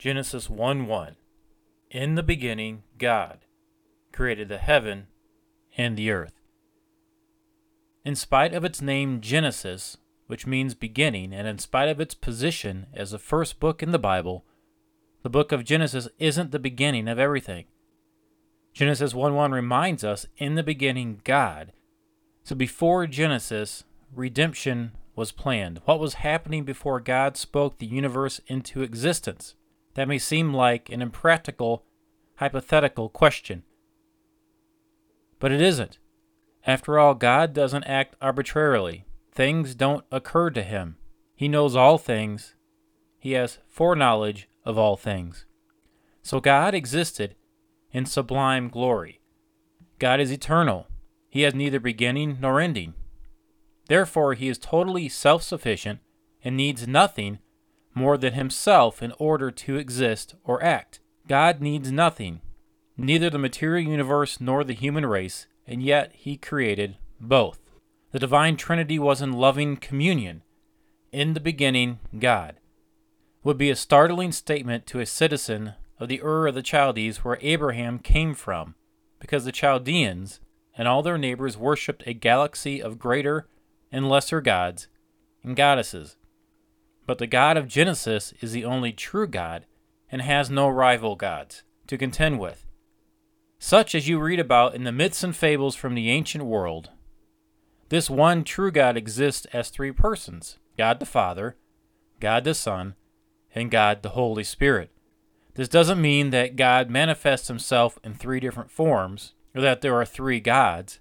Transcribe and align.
Genesis 0.00 0.48
1 0.48 0.86
1. 0.86 1.16
In 1.90 2.14
the 2.14 2.22
beginning, 2.22 2.84
God 2.96 3.40
created 4.12 4.48
the 4.48 4.56
heaven 4.56 5.08
and 5.76 5.94
the 5.94 6.10
earth. 6.10 6.40
In 8.02 8.14
spite 8.14 8.54
of 8.54 8.64
its 8.64 8.80
name 8.80 9.20
Genesis, 9.20 9.98
which 10.26 10.46
means 10.46 10.72
beginning, 10.74 11.34
and 11.34 11.46
in 11.46 11.58
spite 11.58 11.90
of 11.90 12.00
its 12.00 12.14
position 12.14 12.86
as 12.94 13.10
the 13.10 13.18
first 13.18 13.60
book 13.60 13.82
in 13.82 13.90
the 13.90 13.98
Bible, 13.98 14.46
the 15.22 15.28
book 15.28 15.52
of 15.52 15.66
Genesis 15.66 16.08
isn't 16.18 16.50
the 16.50 16.58
beginning 16.58 17.06
of 17.06 17.18
everything. 17.18 17.66
Genesis 18.72 19.12
1 19.12 19.34
1 19.34 19.52
reminds 19.52 20.02
us 20.02 20.24
in 20.38 20.54
the 20.54 20.62
beginning, 20.62 21.20
God. 21.24 21.72
So 22.42 22.54
before 22.54 23.06
Genesis, 23.06 23.84
redemption 24.14 24.92
was 25.14 25.30
planned. 25.30 25.82
What 25.84 26.00
was 26.00 26.14
happening 26.14 26.64
before 26.64 27.00
God 27.00 27.36
spoke 27.36 27.76
the 27.76 27.84
universe 27.84 28.40
into 28.46 28.80
existence? 28.80 29.56
That 29.94 30.08
may 30.08 30.18
seem 30.18 30.54
like 30.54 30.90
an 30.90 31.02
impractical, 31.02 31.84
hypothetical 32.36 33.08
question. 33.08 33.64
But 35.38 35.52
it 35.52 35.60
isn't. 35.60 35.98
After 36.66 36.98
all, 36.98 37.14
God 37.14 37.52
doesn't 37.52 37.84
act 37.84 38.16
arbitrarily. 38.20 39.04
Things 39.32 39.74
don't 39.74 40.04
occur 40.12 40.50
to 40.50 40.62
him. 40.62 40.96
He 41.34 41.48
knows 41.48 41.74
all 41.74 41.98
things. 41.98 42.54
He 43.18 43.32
has 43.32 43.58
foreknowledge 43.68 44.48
of 44.64 44.76
all 44.78 44.96
things. 44.96 45.46
So 46.22 46.40
God 46.40 46.74
existed 46.74 47.34
in 47.92 48.06
sublime 48.06 48.68
glory. 48.68 49.20
God 49.98 50.20
is 50.20 50.30
eternal. 50.30 50.86
He 51.28 51.42
has 51.42 51.54
neither 51.54 51.80
beginning 51.80 52.38
nor 52.40 52.60
ending. 52.60 52.94
Therefore, 53.88 54.34
he 54.34 54.48
is 54.48 54.58
totally 54.58 55.08
self 55.08 55.42
sufficient 55.42 56.00
and 56.44 56.56
needs 56.56 56.86
nothing 56.86 57.38
more 57.94 58.16
than 58.16 58.34
himself 58.34 59.02
in 59.02 59.12
order 59.18 59.50
to 59.50 59.76
exist 59.76 60.34
or 60.44 60.62
act. 60.62 61.00
God 61.26 61.60
needs 61.60 61.90
nothing, 61.92 62.40
neither 62.96 63.30
the 63.30 63.38
material 63.38 63.88
universe 63.88 64.40
nor 64.40 64.64
the 64.64 64.72
human 64.72 65.06
race, 65.06 65.46
and 65.66 65.82
yet 65.82 66.12
he 66.14 66.36
created 66.36 66.96
both. 67.20 67.60
The 68.12 68.18
divine 68.18 68.56
Trinity 68.56 68.98
was 68.98 69.22
in 69.22 69.32
loving 69.32 69.76
communion. 69.76 70.42
In 71.12 71.34
the 71.34 71.40
beginning, 71.40 72.00
God. 72.18 72.56
Would 73.42 73.58
be 73.58 73.70
a 73.70 73.76
startling 73.76 74.32
statement 74.32 74.86
to 74.86 75.00
a 75.00 75.06
citizen 75.06 75.74
of 75.98 76.08
the 76.08 76.22
Ur 76.22 76.48
of 76.48 76.54
the 76.54 76.62
Chaldees 76.62 77.18
where 77.18 77.38
Abraham 77.40 77.98
came 77.98 78.34
from, 78.34 78.74
because 79.18 79.44
the 79.44 79.52
Chaldeans 79.52 80.40
and 80.76 80.88
all 80.88 81.02
their 81.02 81.18
neighbors 81.18 81.56
worshipped 81.56 82.02
a 82.06 82.14
galaxy 82.14 82.82
of 82.82 82.98
greater 82.98 83.46
and 83.92 84.08
lesser 84.08 84.40
gods 84.40 84.88
and 85.42 85.56
goddesses. 85.56 86.16
But 87.10 87.18
the 87.18 87.26
God 87.26 87.56
of 87.56 87.66
Genesis 87.66 88.32
is 88.40 88.52
the 88.52 88.64
only 88.64 88.92
true 88.92 89.26
God 89.26 89.66
and 90.12 90.22
has 90.22 90.48
no 90.48 90.68
rival 90.68 91.16
gods 91.16 91.64
to 91.88 91.98
contend 91.98 92.38
with, 92.38 92.68
such 93.58 93.96
as 93.96 94.08
you 94.08 94.20
read 94.20 94.38
about 94.38 94.76
in 94.76 94.84
the 94.84 94.92
myths 94.92 95.24
and 95.24 95.34
fables 95.34 95.74
from 95.74 95.96
the 95.96 96.08
ancient 96.08 96.44
world. 96.44 96.90
This 97.88 98.08
one 98.08 98.44
true 98.44 98.70
God 98.70 98.96
exists 98.96 99.44
as 99.52 99.70
three 99.70 99.90
persons 99.90 100.60
God 100.78 101.00
the 101.00 101.04
Father, 101.04 101.56
God 102.20 102.44
the 102.44 102.54
Son, 102.54 102.94
and 103.56 103.72
God 103.72 104.04
the 104.04 104.10
Holy 104.10 104.44
Spirit. 104.44 104.92
This 105.54 105.68
doesn't 105.68 106.00
mean 106.00 106.30
that 106.30 106.54
God 106.54 106.90
manifests 106.90 107.48
himself 107.48 107.98
in 108.04 108.14
three 108.14 108.38
different 108.38 108.70
forms 108.70 109.34
or 109.52 109.60
that 109.62 109.80
there 109.80 109.96
are 109.96 110.06
three 110.06 110.38
gods. 110.38 111.00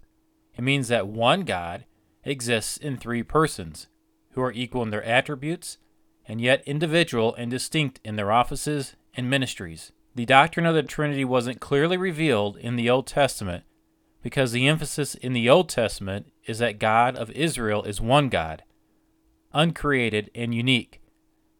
It 0.57 0.63
means 0.63 0.87
that 0.87 1.07
one 1.07 1.41
God 1.41 1.85
exists 2.25 2.77
in 2.77 2.97
three 2.97 3.21
persons 3.21 3.85
who 4.31 4.41
are 4.41 4.51
equal 4.51 4.81
in 4.81 4.89
their 4.89 5.03
attributes 5.03 5.77
and 6.29 6.39
yet 6.39 6.63
individual 6.67 7.33
and 7.33 7.49
distinct 7.49 7.99
in 8.05 8.15
their 8.15 8.31
offices 8.31 8.95
and 9.15 9.27
ministries. 9.29 9.91
The 10.13 10.27
doctrine 10.27 10.67
of 10.67 10.75
the 10.75 10.83
Trinity 10.83 11.25
wasn't 11.25 11.59
clearly 11.59 11.97
revealed 11.97 12.55
in 12.55 12.75
the 12.75 12.89
Old 12.89 13.07
Testament 13.07 13.63
because 14.21 14.51
the 14.51 14.67
emphasis 14.67 15.15
in 15.15 15.33
the 15.33 15.49
Old 15.49 15.69
Testament 15.69 16.27
is 16.45 16.59
that 16.59 16.77
God 16.77 17.15
of 17.15 17.31
Israel 17.31 17.83
is 17.83 17.99
one 17.99 18.29
God, 18.29 18.63
uncreated 19.53 20.29
and 20.35 20.53
unique, 20.53 21.01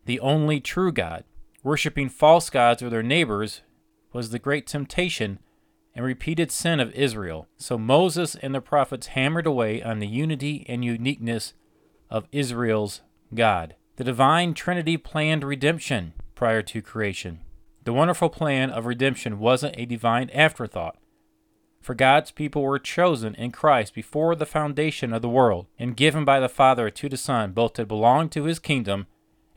the 0.06 0.20
only 0.20 0.60
true 0.60 0.92
God. 0.92 1.24
Worshipping 1.64 2.10
false 2.10 2.50
gods 2.52 2.84
or 2.84 2.90
their 2.90 3.04
neighbors 3.04 3.62
was 4.14 4.30
the 4.30 4.40
great 4.40 4.68
temptation 4.68 5.40
and 5.96 6.06
repeated 6.06 6.52
sin 6.52 6.80
of 6.80 6.94
Israel. 6.94 7.48
So 7.58 7.78
Moses 7.78 8.36
and 8.36 8.54
the 8.54 8.62
prophets 8.62 9.08
hammered 9.08 9.48
away 9.48 9.82
on 9.82 9.98
the 9.98 10.08
unity 10.08 10.64
and 10.70 10.86
uniqueness 10.86 11.54
of 12.10 12.28
Israel's 12.32 13.02
God. 13.34 13.76
The 14.00 14.06
divine 14.06 14.54
Trinity 14.54 14.96
planned 14.96 15.44
redemption 15.44 16.14
prior 16.34 16.62
to 16.62 16.82
creation. 16.82 17.42
The 17.84 17.92
wonderful 17.92 18.30
plan 18.30 18.70
of 18.70 18.86
redemption 18.86 19.40
wasn't 19.40 19.78
a 19.78 19.86
divine 19.86 20.30
afterthought. 20.30 20.98
For 21.82 21.94
God's 21.94 22.32
people 22.32 22.62
were 22.62 22.80
chosen 22.80 23.36
in 23.36 23.52
Christ 23.52 23.94
before 23.94 24.36
the 24.36 24.46
foundation 24.46 25.12
of 25.12 25.22
the 25.22 25.28
world, 25.28 25.68
and 25.78 25.98
given 25.98 26.24
by 26.24 26.40
the 26.40 26.48
Father 26.48 26.90
to 26.90 27.10
the 27.10 27.18
Son 27.18 27.52
both 27.52 27.74
to 27.74 27.86
belong 27.86 28.30
to 28.30 28.46
his 28.46 28.58
kingdom 28.58 29.08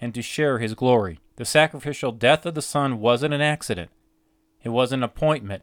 and 0.01 0.13
to 0.13 0.23
share 0.23 0.59
his 0.59 0.75
glory. 0.75 1.21
The 1.37 1.45
sacrificial 1.45 2.11
death 2.11 2.45
of 2.45 2.57
the 2.57 2.63
Son 2.63 2.99
wasn't 2.99 3.35
an 3.35 3.41
accident, 3.41 3.93
it 4.65 4.71
was 4.71 4.91
an 4.91 5.05
appointment, 5.05 5.63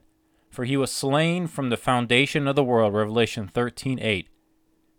for 0.49 0.63
he 0.63 0.77
was 0.77 0.89
slain 0.89 1.47
from 1.47 1.69
the 1.69 1.75
foundation 1.75 2.47
of 2.47 2.55
the 2.55 2.63
world, 2.63 2.93
Revelation 2.93 3.51
13:8. 3.53 4.29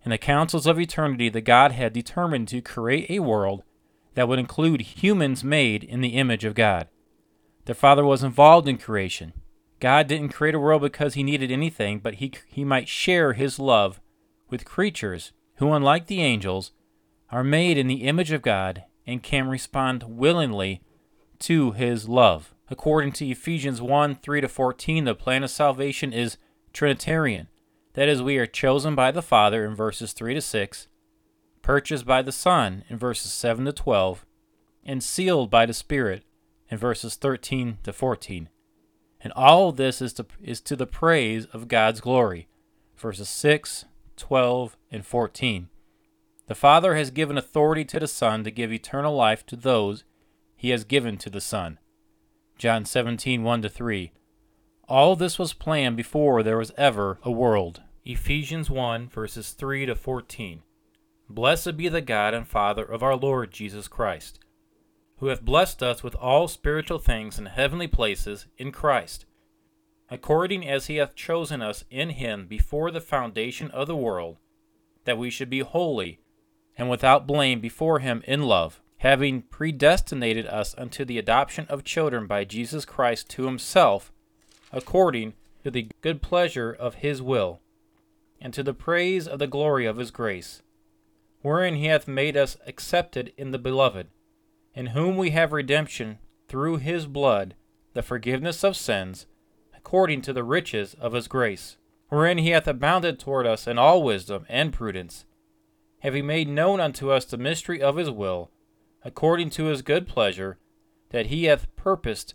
In 0.04 0.10
the 0.10 0.18
councils 0.18 0.66
of 0.66 0.78
eternity, 0.78 1.30
the 1.30 1.40
God 1.40 1.72
had 1.72 1.94
determined 1.94 2.48
to 2.48 2.60
create 2.60 3.10
a 3.10 3.20
world 3.20 3.62
that 4.20 4.28
would 4.28 4.38
include 4.38 4.82
humans 4.82 5.42
made 5.42 5.82
in 5.82 6.02
the 6.02 6.10
image 6.10 6.44
of 6.44 6.54
God. 6.54 6.88
Their 7.64 7.74
Father 7.74 8.04
was 8.04 8.22
involved 8.22 8.68
in 8.68 8.76
creation. 8.76 9.32
God 9.80 10.08
didn't 10.08 10.34
create 10.34 10.54
a 10.54 10.58
world 10.58 10.82
because 10.82 11.14
he 11.14 11.22
needed 11.22 11.50
anything, 11.50 12.00
but 12.00 12.16
he, 12.16 12.30
he 12.46 12.62
might 12.62 12.86
share 12.86 13.32
his 13.32 13.58
love 13.58 13.98
with 14.50 14.66
creatures 14.66 15.32
who, 15.54 15.72
unlike 15.72 16.06
the 16.06 16.20
angels, 16.20 16.72
are 17.30 17.42
made 17.42 17.78
in 17.78 17.86
the 17.86 18.02
image 18.02 18.30
of 18.30 18.42
God 18.42 18.84
and 19.06 19.22
can 19.22 19.48
respond 19.48 20.04
willingly 20.06 20.82
to 21.38 21.70
his 21.70 22.06
love. 22.06 22.54
According 22.68 23.12
to 23.12 23.26
Ephesians 23.26 23.80
1 23.80 24.16
3 24.16 24.40
to 24.42 24.48
14, 24.50 25.04
the 25.04 25.14
plan 25.14 25.44
of 25.44 25.50
salvation 25.50 26.12
is 26.12 26.36
Trinitarian. 26.74 27.48
That 27.94 28.10
is, 28.10 28.20
we 28.20 28.36
are 28.36 28.44
chosen 28.44 28.94
by 28.94 29.12
the 29.12 29.22
Father 29.22 29.64
in 29.64 29.74
verses 29.74 30.12
3 30.12 30.34
to 30.34 30.42
6, 30.42 30.88
purchased 31.62 32.06
by 32.06 32.22
the 32.22 32.32
Son 32.32 32.84
in 32.88 32.96
verses 32.96 33.32
7 33.32 33.64
to 33.64 33.72
12, 33.72 34.26
and 34.84 35.02
sealed 35.02 35.50
by 35.50 35.66
the 35.66 35.74
Spirit 35.74 36.24
in 36.70 36.78
verses 36.78 37.16
13 37.16 37.78
to 37.82 37.92
14. 37.92 38.48
And 39.22 39.32
all 39.34 39.68
of 39.68 39.76
this 39.76 40.00
is 40.00 40.12
to, 40.14 40.26
is 40.42 40.60
to 40.62 40.76
the 40.76 40.86
praise 40.86 41.46
of 41.46 41.68
God's 41.68 42.00
glory, 42.00 42.48
verses 42.96 43.28
6, 43.28 43.84
12, 44.16 44.76
and 44.90 45.04
14. 45.04 45.68
The 46.46 46.54
Father 46.54 46.96
has 46.96 47.10
given 47.10 47.38
authority 47.38 47.84
to 47.84 48.00
the 48.00 48.08
Son 48.08 48.42
to 48.44 48.50
give 48.50 48.72
eternal 48.72 49.14
life 49.14 49.44
to 49.46 49.56
those 49.56 50.04
he 50.56 50.70
has 50.70 50.84
given 50.84 51.16
to 51.18 51.30
the 51.30 51.40
Son. 51.40 51.78
John 52.58 52.84
17, 52.84 53.42
1 53.42 53.62
3. 53.62 54.12
All 54.88 55.16
this 55.16 55.38
was 55.38 55.52
planned 55.52 55.96
before 55.96 56.42
there 56.42 56.58
was 56.58 56.72
ever 56.76 57.18
a 57.22 57.30
world. 57.30 57.82
Ephesians 58.04 58.68
1, 58.68 59.08
verses 59.08 59.50
3 59.52 59.86
to 59.86 59.94
14. 59.94 60.62
Blessed 61.32 61.76
be 61.76 61.86
the 61.86 62.00
God 62.00 62.34
and 62.34 62.46
Father 62.46 62.82
of 62.82 63.04
our 63.04 63.14
Lord 63.14 63.52
Jesus 63.52 63.86
Christ, 63.86 64.40
who 65.18 65.28
hath 65.28 65.44
blessed 65.44 65.80
us 65.80 66.02
with 66.02 66.16
all 66.16 66.48
spiritual 66.48 66.98
things 66.98 67.38
in 67.38 67.46
heavenly 67.46 67.86
places 67.86 68.48
in 68.58 68.72
Christ, 68.72 69.26
according 70.10 70.66
as 70.66 70.86
he 70.88 70.96
hath 70.96 71.14
chosen 71.14 71.62
us 71.62 71.84
in 71.88 72.10
him 72.10 72.48
before 72.48 72.90
the 72.90 73.00
foundation 73.00 73.70
of 73.70 73.86
the 73.86 73.94
world, 73.94 74.38
that 75.04 75.18
we 75.18 75.30
should 75.30 75.48
be 75.48 75.60
holy 75.60 76.18
and 76.76 76.90
without 76.90 77.28
blame 77.28 77.60
before 77.60 78.00
him 78.00 78.24
in 78.26 78.42
love, 78.42 78.82
having 78.96 79.42
predestinated 79.42 80.46
us 80.46 80.74
unto 80.76 81.04
the 81.04 81.18
adoption 81.18 81.64
of 81.68 81.84
children 81.84 82.26
by 82.26 82.42
Jesus 82.42 82.84
Christ 82.84 83.28
to 83.30 83.44
himself, 83.44 84.10
according 84.72 85.34
to 85.62 85.70
the 85.70 85.86
good 86.00 86.22
pleasure 86.22 86.72
of 86.72 86.96
his 86.96 87.22
will, 87.22 87.60
and 88.40 88.52
to 88.52 88.64
the 88.64 88.74
praise 88.74 89.28
of 89.28 89.38
the 89.38 89.46
glory 89.46 89.86
of 89.86 89.98
his 89.98 90.10
grace 90.10 90.62
wherein 91.42 91.76
he 91.76 91.86
hath 91.86 92.06
made 92.06 92.36
us 92.36 92.56
accepted 92.66 93.32
in 93.36 93.50
the 93.50 93.58
beloved, 93.58 94.08
in 94.74 94.86
whom 94.86 95.16
we 95.16 95.30
have 95.30 95.52
redemption 95.52 96.18
through 96.48 96.76
his 96.76 97.06
blood, 97.06 97.54
the 97.94 98.02
forgiveness 98.02 98.62
of 98.62 98.76
sins, 98.76 99.26
according 99.76 100.20
to 100.22 100.32
the 100.32 100.44
riches 100.44 100.94
of 101.00 101.12
his 101.12 101.28
grace, 101.28 101.76
wherein 102.08 102.38
he 102.38 102.50
hath 102.50 102.66
abounded 102.66 103.18
toward 103.18 103.46
us 103.46 103.66
in 103.66 103.78
all 103.78 104.02
wisdom 104.02 104.44
and 104.48 104.72
prudence, 104.72 105.24
having 106.00 106.26
made 106.26 106.48
known 106.48 106.80
unto 106.80 107.10
us 107.10 107.24
the 107.24 107.38
mystery 107.38 107.80
of 107.80 107.96
his 107.96 108.10
will, 108.10 108.50
according 109.04 109.48
to 109.48 109.64
his 109.64 109.82
good 109.82 110.06
pleasure, 110.06 110.58
that 111.10 111.26
he 111.26 111.44
hath 111.44 111.74
purposed 111.76 112.34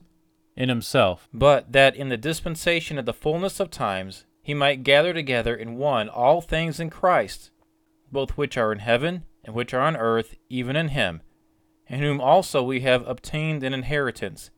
in 0.56 0.70
himself, 0.70 1.28
but 1.34 1.72
that 1.72 1.96
in 1.96 2.10
the 2.10 2.18
dispensation 2.18 2.98
of 2.98 3.06
the 3.06 3.14
fullness 3.14 3.60
of 3.60 3.70
times 3.70 4.26
he 4.42 4.54
might 4.54 4.84
gather 4.84 5.14
together 5.14 5.56
in 5.56 5.76
one 5.76 6.08
all 6.08 6.42
things 6.42 6.80
in 6.80 6.90
Christ 6.90 7.52
both 8.12 8.32
which 8.32 8.58
are 8.58 8.72
in 8.72 8.80
heaven 8.80 9.24
and 9.44 9.56
which 9.56 9.74
are 9.74 9.82
on 9.82 9.96
earth, 9.96 10.36
even 10.50 10.76
in 10.76 10.90
him, 10.90 11.22
in 11.88 12.00
whom 12.00 12.20
also 12.20 12.64
we 12.64 12.82
have 12.82 13.08
obtained 13.08 13.64
an 13.64 13.74
inheritance, 13.74 14.50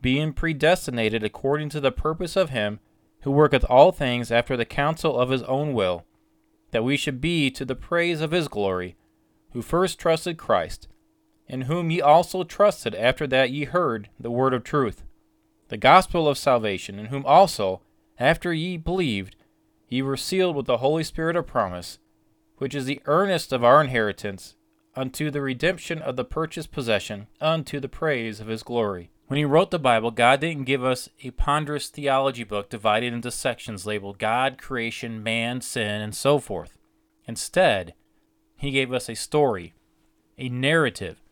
being 0.00 0.32
predestinated 0.32 1.22
according 1.22 1.68
to 1.68 1.80
the 1.80 1.92
purpose 1.92 2.36
of 2.36 2.50
him 2.50 2.80
who 3.22 3.30
worketh 3.30 3.64
all 3.68 3.92
things 3.92 4.30
after 4.30 4.56
the 4.56 4.64
counsel 4.64 5.18
of 5.18 5.30
his 5.30 5.42
own 5.42 5.74
will, 5.74 6.06
that 6.70 6.84
we 6.84 6.96
should 6.96 7.20
be 7.20 7.50
to 7.50 7.64
the 7.64 7.74
praise 7.74 8.20
of 8.20 8.30
his 8.30 8.48
glory, 8.48 8.96
who 9.52 9.62
first 9.62 9.98
trusted 9.98 10.38
Christ, 10.38 10.88
in 11.48 11.62
whom 11.62 11.90
ye 11.90 12.00
also 12.00 12.44
trusted 12.44 12.94
after 12.94 13.26
that 13.26 13.50
ye 13.50 13.64
heard 13.64 14.08
the 14.18 14.30
word 14.30 14.54
of 14.54 14.62
truth, 14.62 15.02
the 15.68 15.76
gospel 15.76 16.28
of 16.28 16.38
salvation, 16.38 16.98
in 16.98 17.06
whom 17.06 17.24
also, 17.26 17.82
after 18.18 18.52
ye 18.52 18.76
believed, 18.76 19.36
ye 19.88 20.00
were 20.02 20.16
sealed 20.16 20.56
with 20.56 20.66
the 20.66 20.78
Holy 20.78 21.02
Spirit 21.02 21.36
of 21.36 21.46
promise, 21.46 21.98
which 22.60 22.74
is 22.74 22.84
the 22.84 23.00
earnest 23.06 23.54
of 23.54 23.64
our 23.64 23.80
inheritance, 23.80 24.54
unto 24.94 25.30
the 25.30 25.40
redemption 25.40 25.98
of 25.98 26.16
the 26.16 26.24
purchased 26.26 26.70
possession, 26.70 27.26
unto 27.40 27.80
the 27.80 27.88
praise 27.88 28.38
of 28.38 28.48
his 28.48 28.62
glory. 28.62 29.10
When 29.28 29.38
he 29.38 29.46
wrote 29.46 29.70
the 29.70 29.78
Bible, 29.78 30.10
God 30.10 30.40
didn't 30.40 30.64
give 30.64 30.84
us 30.84 31.08
a 31.22 31.30
ponderous 31.30 31.88
theology 31.88 32.44
book 32.44 32.68
divided 32.68 33.14
into 33.14 33.30
sections 33.30 33.86
labeled 33.86 34.18
God, 34.18 34.58
creation, 34.58 35.22
man, 35.22 35.62
sin, 35.62 36.02
and 36.02 36.14
so 36.14 36.38
forth. 36.38 36.76
Instead, 37.26 37.94
he 38.56 38.70
gave 38.70 38.92
us 38.92 39.08
a 39.08 39.16
story, 39.16 39.72
a 40.36 40.50
narrative 40.50 41.22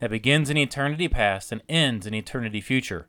that 0.00 0.10
begins 0.10 0.48
in 0.48 0.56
eternity 0.56 1.08
past 1.08 1.52
and 1.52 1.60
ends 1.68 2.06
in 2.06 2.14
eternity 2.14 2.62
future. 2.62 3.06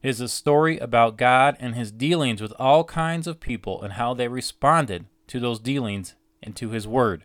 It 0.00 0.10
is 0.10 0.20
a 0.20 0.28
story 0.28 0.78
about 0.78 1.16
God 1.16 1.56
and 1.58 1.74
his 1.74 1.90
dealings 1.90 2.40
with 2.40 2.52
all 2.56 2.84
kinds 2.84 3.26
of 3.26 3.40
people 3.40 3.82
and 3.82 3.94
how 3.94 4.14
they 4.14 4.28
responded 4.28 5.06
to 5.26 5.40
those 5.40 5.58
dealings 5.58 6.14
and 6.44 6.54
to 6.54 6.70
his 6.70 6.86
word. 6.86 7.24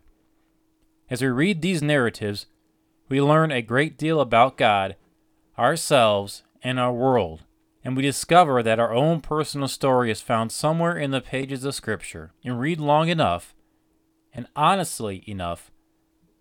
As 1.12 1.22
we 1.22 1.28
read 1.28 1.62
these 1.62 1.84
narratives, 1.84 2.48
we 3.08 3.22
learn 3.22 3.52
a 3.52 3.62
great 3.62 4.00
deal 4.00 4.20
about 4.20 4.58
God, 4.58 4.96
ourselves, 5.60 6.42
and 6.64 6.80
our 6.80 6.92
world, 6.92 7.44
and 7.84 7.96
we 7.96 8.02
discover 8.02 8.64
that 8.64 8.80
our 8.80 8.94
own 8.94 9.22
personal 9.22 9.68
story 9.68 10.10
is 10.10 10.22
found 10.22 10.52
somewhere 10.52 10.98
in 10.98 11.12
the 11.12 11.22
pages 11.22 11.64
of 11.64 11.76
Scripture. 11.76 12.32
And 12.44 12.60
read 12.60 12.80
long 12.80 13.10
enough, 13.10 13.54
and 14.34 14.48
honestly 14.56 15.24
enough, 15.28 15.70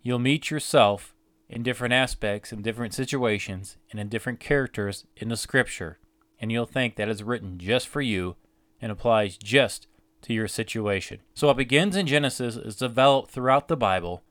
you'll 0.00 0.18
meet 0.18 0.50
yourself 0.50 1.14
in 1.48 1.62
different 1.62 1.92
aspects, 1.92 2.52
in 2.52 2.62
different 2.62 2.94
situations, 2.94 3.76
and 3.90 4.00
in 4.00 4.08
different 4.08 4.40
characters 4.40 5.04
in 5.16 5.28
the 5.28 5.36
Scripture 5.36 5.98
and 6.40 6.52
you'll 6.52 6.66
think 6.66 6.96
that 6.96 7.08
is 7.08 7.22
written 7.22 7.58
just 7.58 7.88
for 7.88 8.00
you 8.00 8.36
and 8.80 8.92
applies 8.92 9.36
just 9.36 9.86
to 10.22 10.32
your 10.32 10.48
situation. 10.48 11.20
So 11.34 11.46
what 11.46 11.56
begins 11.56 11.96
in 11.96 12.06
Genesis 12.06 12.56
is 12.56 12.76
developed 12.76 13.30
throughout 13.30 13.68
the 13.68 13.76
Bible 13.76 14.22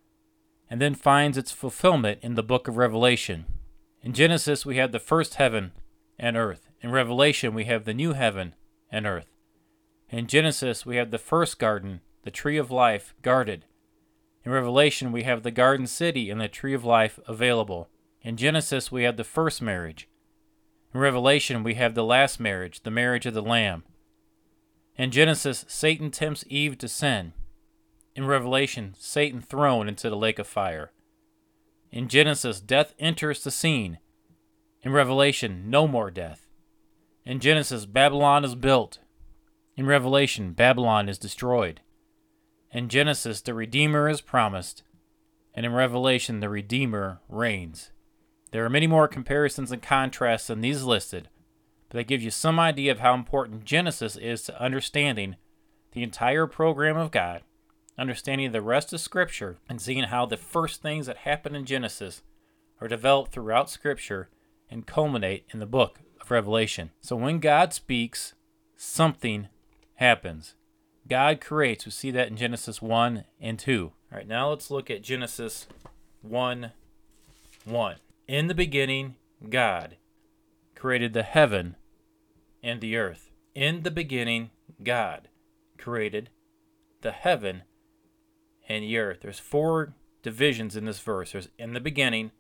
and 0.70 0.82
then 0.82 0.96
finds 0.96 1.38
its 1.38 1.52
fulfillment 1.52 2.20
in 2.22 2.36
the 2.36 2.44
book 2.44 2.68
of 2.68 2.78
Revelation. 2.78 3.46
In 4.02 4.14
Genesis, 4.14 4.66
we 4.66 4.78
have 4.78 4.92
the 4.92 5.00
first 5.00 5.36
heaven 5.36 5.72
and 6.20 6.36
earth. 6.36 6.70
In 6.82 6.92
Revelation, 6.92 7.54
we 7.54 7.66
have 7.66 7.86
the 7.86 7.94
new 7.94 8.14
heaven 8.14 8.54
and 8.92 9.06
earth. 9.06 9.32
In 10.10 10.28
Genesis, 10.28 10.86
we 10.86 10.98
have 10.98 11.12
the 11.12 11.18
first 11.18 11.60
garden, 11.60 12.02
the 12.24 12.32
tree 12.32 12.58
of 12.58 12.72
life, 12.72 13.14
guarded. 13.22 13.66
In 14.46 14.52
Revelation, 14.52 15.12
we 15.12 15.24
have 15.24 15.44
the 15.44 15.52
garden 15.52 15.88
city 15.88 16.30
and 16.30 16.40
the 16.40 16.48
tree 16.48 16.74
of 16.74 16.86
life 16.86 17.20
available. 17.28 17.90
In 18.22 18.38
Genesis, 18.38 18.92
we 18.92 19.04
have 19.04 19.18
the 19.18 19.24
first 19.24 19.62
marriage. 19.62 20.08
In 20.94 21.00
Revelation, 21.02 21.64
we 21.64 21.74
have 21.74 21.96
the 21.96 22.04
last 22.04 22.40
marriage, 22.40 22.84
the 22.84 22.92
marriage 22.92 23.26
of 23.26 23.34
the 23.34 23.42
Lamb. 23.42 23.84
In 24.98 25.12
Genesis, 25.12 25.64
Satan 25.68 26.10
tempts 26.10 26.44
Eve 26.48 26.78
to 26.80 26.88
sin. 26.88 27.34
In 28.16 28.26
Revelation, 28.26 28.96
Satan 28.98 29.42
thrown 29.42 29.88
into 29.88 30.10
the 30.10 30.18
lake 30.18 30.40
of 30.40 30.48
fire. 30.48 30.92
In 31.92 32.08
Genesis, 32.08 32.60
death 32.60 32.96
enters 32.98 33.44
the 33.44 33.52
scene. 33.52 34.00
In 34.82 34.92
Revelation, 34.92 35.70
no 35.70 35.88
more 35.88 36.10
death. 36.10 36.48
In 37.26 37.40
Genesis, 37.40 37.86
Babylon 37.86 38.44
is 38.44 38.56
built. 38.56 39.00
In 39.76 39.86
Revelation, 39.86 40.54
Babylon 40.54 41.08
is 41.08 41.20
destroyed. 41.20 41.82
In 42.72 42.90
Genesis, 42.90 43.42
the 43.42 43.54
Redeemer 43.54 44.10
is 44.10 44.22
promised. 44.22 44.82
And 45.54 45.66
in 45.66 45.74
Revelation, 45.74 46.40
the 46.40 46.50
Redeemer 46.50 47.22
reigns. 47.30 47.92
There 48.52 48.66
are 48.66 48.70
many 48.70 48.88
more 48.88 49.08
comparisons 49.08 49.72
and 49.72 49.82
contrasts 49.82 50.48
than 50.48 50.62
these 50.62 50.84
listed, 50.84 51.30
but 51.90 51.98
that 51.98 52.08
gives 52.08 52.24
you 52.24 52.32
some 52.32 52.60
idea 52.60 52.92
of 52.92 53.00
how 53.00 53.14
important 53.14 53.66
Genesis 53.66 54.16
is 54.18 54.44
to 54.44 54.62
understanding 54.62 55.36
the 55.94 56.04
entire 56.04 56.48
program 56.48 56.98
of 56.98 57.12
God, 57.12 57.42
understanding 57.98 58.52
the 58.52 58.62
rest 58.62 58.94
of 58.94 59.00
Scripture, 59.00 59.58
and 59.70 59.82
seeing 59.82 60.06
how 60.06 60.26
the 60.26 60.38
first 60.38 60.82
things 60.82 61.06
that 61.06 61.18
happen 61.18 61.56
in 61.56 61.66
Genesis 61.66 62.22
are 62.82 62.88
developed 62.88 63.32
throughout 63.32 63.70
Scripture 63.70 64.30
and 64.70 64.86
culminate 64.86 65.46
in 65.54 65.60
the 65.60 65.66
book 65.66 66.00
of 66.20 66.30
Revelation. 66.30 66.92
So 67.02 67.16
when 67.16 67.40
God 67.40 67.74
speaks, 67.74 68.34
something 68.76 69.48
happens. 69.96 70.56
God 71.08 71.40
creates. 71.40 71.86
We 71.86 71.92
see 71.92 72.12
that 72.12 72.28
in 72.28 72.36
Genesis 72.36 72.82
1 72.82 73.24
and 73.40 73.58
2. 73.58 73.92
All 74.12 74.18
right, 74.18 74.28
now 74.28 74.50
let's 74.50 74.70
look 74.70 74.92
at 74.92 75.02
Genesis 75.02 75.68
1 76.22 76.72
1. 77.66 77.96
In 78.28 78.48
the 78.48 78.54
beginning, 78.54 79.16
God 79.50 79.98
created 80.78 81.14
the 81.14 81.24
heaven 81.24 81.76
and 82.62 82.82
the 82.82 82.96
earth. 82.96 83.32
In 83.56 83.82
the 83.82 83.90
beginning, 83.90 84.52
God 84.84 85.28
created 85.80 86.30
the 87.02 87.12
heaven 87.12 87.64
and 88.70 88.84
the 88.84 88.98
earth. 88.98 89.20
There's 89.22 89.40
four 89.40 89.96
divisions 90.22 90.76
in 90.76 90.86
this 90.86 91.00
verse. 91.00 91.32
There's 91.32 91.50
in 91.58 91.74
the 91.74 91.80
beginning, 91.80 92.32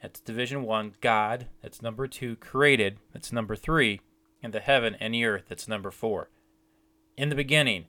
that's 0.00 0.20
division 0.20 0.62
one, 0.62 0.94
God, 1.00 1.48
that's 1.60 1.82
number 1.82 2.06
two, 2.06 2.36
created, 2.36 2.98
that's 3.12 3.32
number 3.32 3.56
three, 3.56 4.00
and 4.40 4.52
the 4.52 4.60
heaven 4.60 4.94
and 5.00 5.12
the 5.14 5.24
earth, 5.24 5.46
that's 5.48 5.66
number 5.66 5.90
four. 5.90 6.30
In 7.16 7.30
the 7.30 7.34
beginning, 7.34 7.86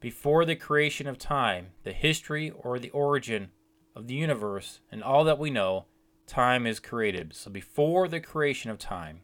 before 0.00 0.44
the 0.44 0.56
creation 0.56 1.06
of 1.06 1.16
time, 1.16 1.68
the 1.84 1.92
history 1.92 2.50
or 2.50 2.80
the 2.80 2.90
origin 2.90 3.50
of 3.94 4.08
the 4.08 4.14
universe 4.14 4.80
and 4.90 5.02
all 5.02 5.22
that 5.24 5.38
we 5.38 5.50
know 5.50 5.86
time 6.28 6.66
is 6.66 6.78
created. 6.78 7.34
So 7.34 7.50
before 7.50 8.06
the 8.06 8.20
creation 8.20 8.70
of 8.70 8.78
time, 8.78 9.22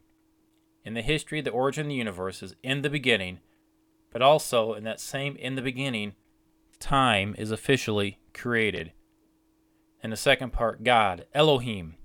in 0.83 0.93
the 0.93 1.01
history, 1.01 1.41
the 1.41 1.51
origin 1.51 1.85
of 1.85 1.89
the 1.89 1.95
universe 1.95 2.43
is 2.43 2.55
in 2.61 2.81
the 2.81 2.89
beginning, 2.89 3.39
but 4.11 4.21
also 4.21 4.73
in 4.73 4.83
that 4.83 4.99
same 4.99 5.35
in 5.37 5.55
the 5.55 5.61
beginning, 5.61 6.13
time 6.79 7.35
is 7.37 7.51
officially 7.51 8.19
created. 8.33 8.91
And 10.03 10.11
the 10.11 10.17
second 10.17 10.51
part, 10.51 10.83
God, 10.83 11.25
Elohim, 11.33 11.95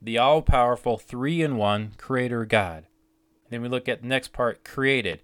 the 0.00 0.16
all 0.16 0.40
powerful 0.40 0.96
three 0.96 1.42
in 1.42 1.56
one 1.56 1.92
creator 1.98 2.44
God. 2.46 2.86
And 3.44 3.50
then 3.50 3.62
we 3.62 3.68
look 3.68 3.88
at 3.88 4.00
the 4.00 4.08
next 4.08 4.32
part, 4.32 4.64
created. 4.64 5.22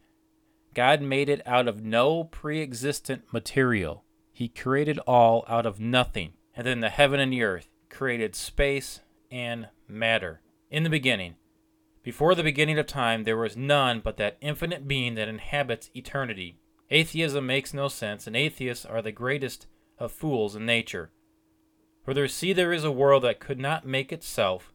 God 0.75 1.01
made 1.01 1.31
it 1.31 1.41
out 1.47 1.69
of 1.69 1.83
no 1.83 2.25
pre 2.25 2.61
existent 2.61 3.33
material. 3.33 4.05
He 4.33 4.49
created 4.49 4.99
all 5.07 5.47
out 5.49 5.65
of 5.65 5.81
nothing. 5.81 6.35
And 6.55 6.67
then 6.67 6.81
the 6.81 6.91
heaven 6.91 7.21
and 7.21 7.33
the 7.33 7.43
earth 7.43 7.71
created 7.89 8.35
space 8.35 9.01
and 9.31 9.69
matter. 9.89 10.41
In 10.71 10.83
the 10.83 10.91
beginning, 10.91 11.37
before 12.03 12.35
the 12.35 12.43
beginning 12.43 12.79
of 12.79 12.87
time, 12.87 13.25
there 13.25 13.37
was 13.37 13.57
none 13.57 14.01
but 14.01 14.17
that 14.17 14.37
infinite 14.41 14.87
being 14.87 15.15
that 15.17 15.29
inhabits 15.29 15.91
eternity. 15.95 16.59
Atheism 16.89 17.45
makes 17.47 17.75
no 17.75 17.89
sense, 17.89 18.27
and 18.27 18.37
atheists 18.37 18.85
are 18.85 19.03
the 19.03 19.11
greatest 19.11 19.67
of 19.99 20.13
fools 20.13 20.55
in 20.55 20.65
nature. 20.65 21.11
For 22.05 22.15
they 22.15 22.29
see 22.29 22.53
there 22.53 22.73
is 22.73 22.85
a 22.85 22.93
world 22.93 23.25
that 23.25 23.41
could 23.41 23.59
not 23.59 23.85
make 23.85 24.13
itself, 24.13 24.73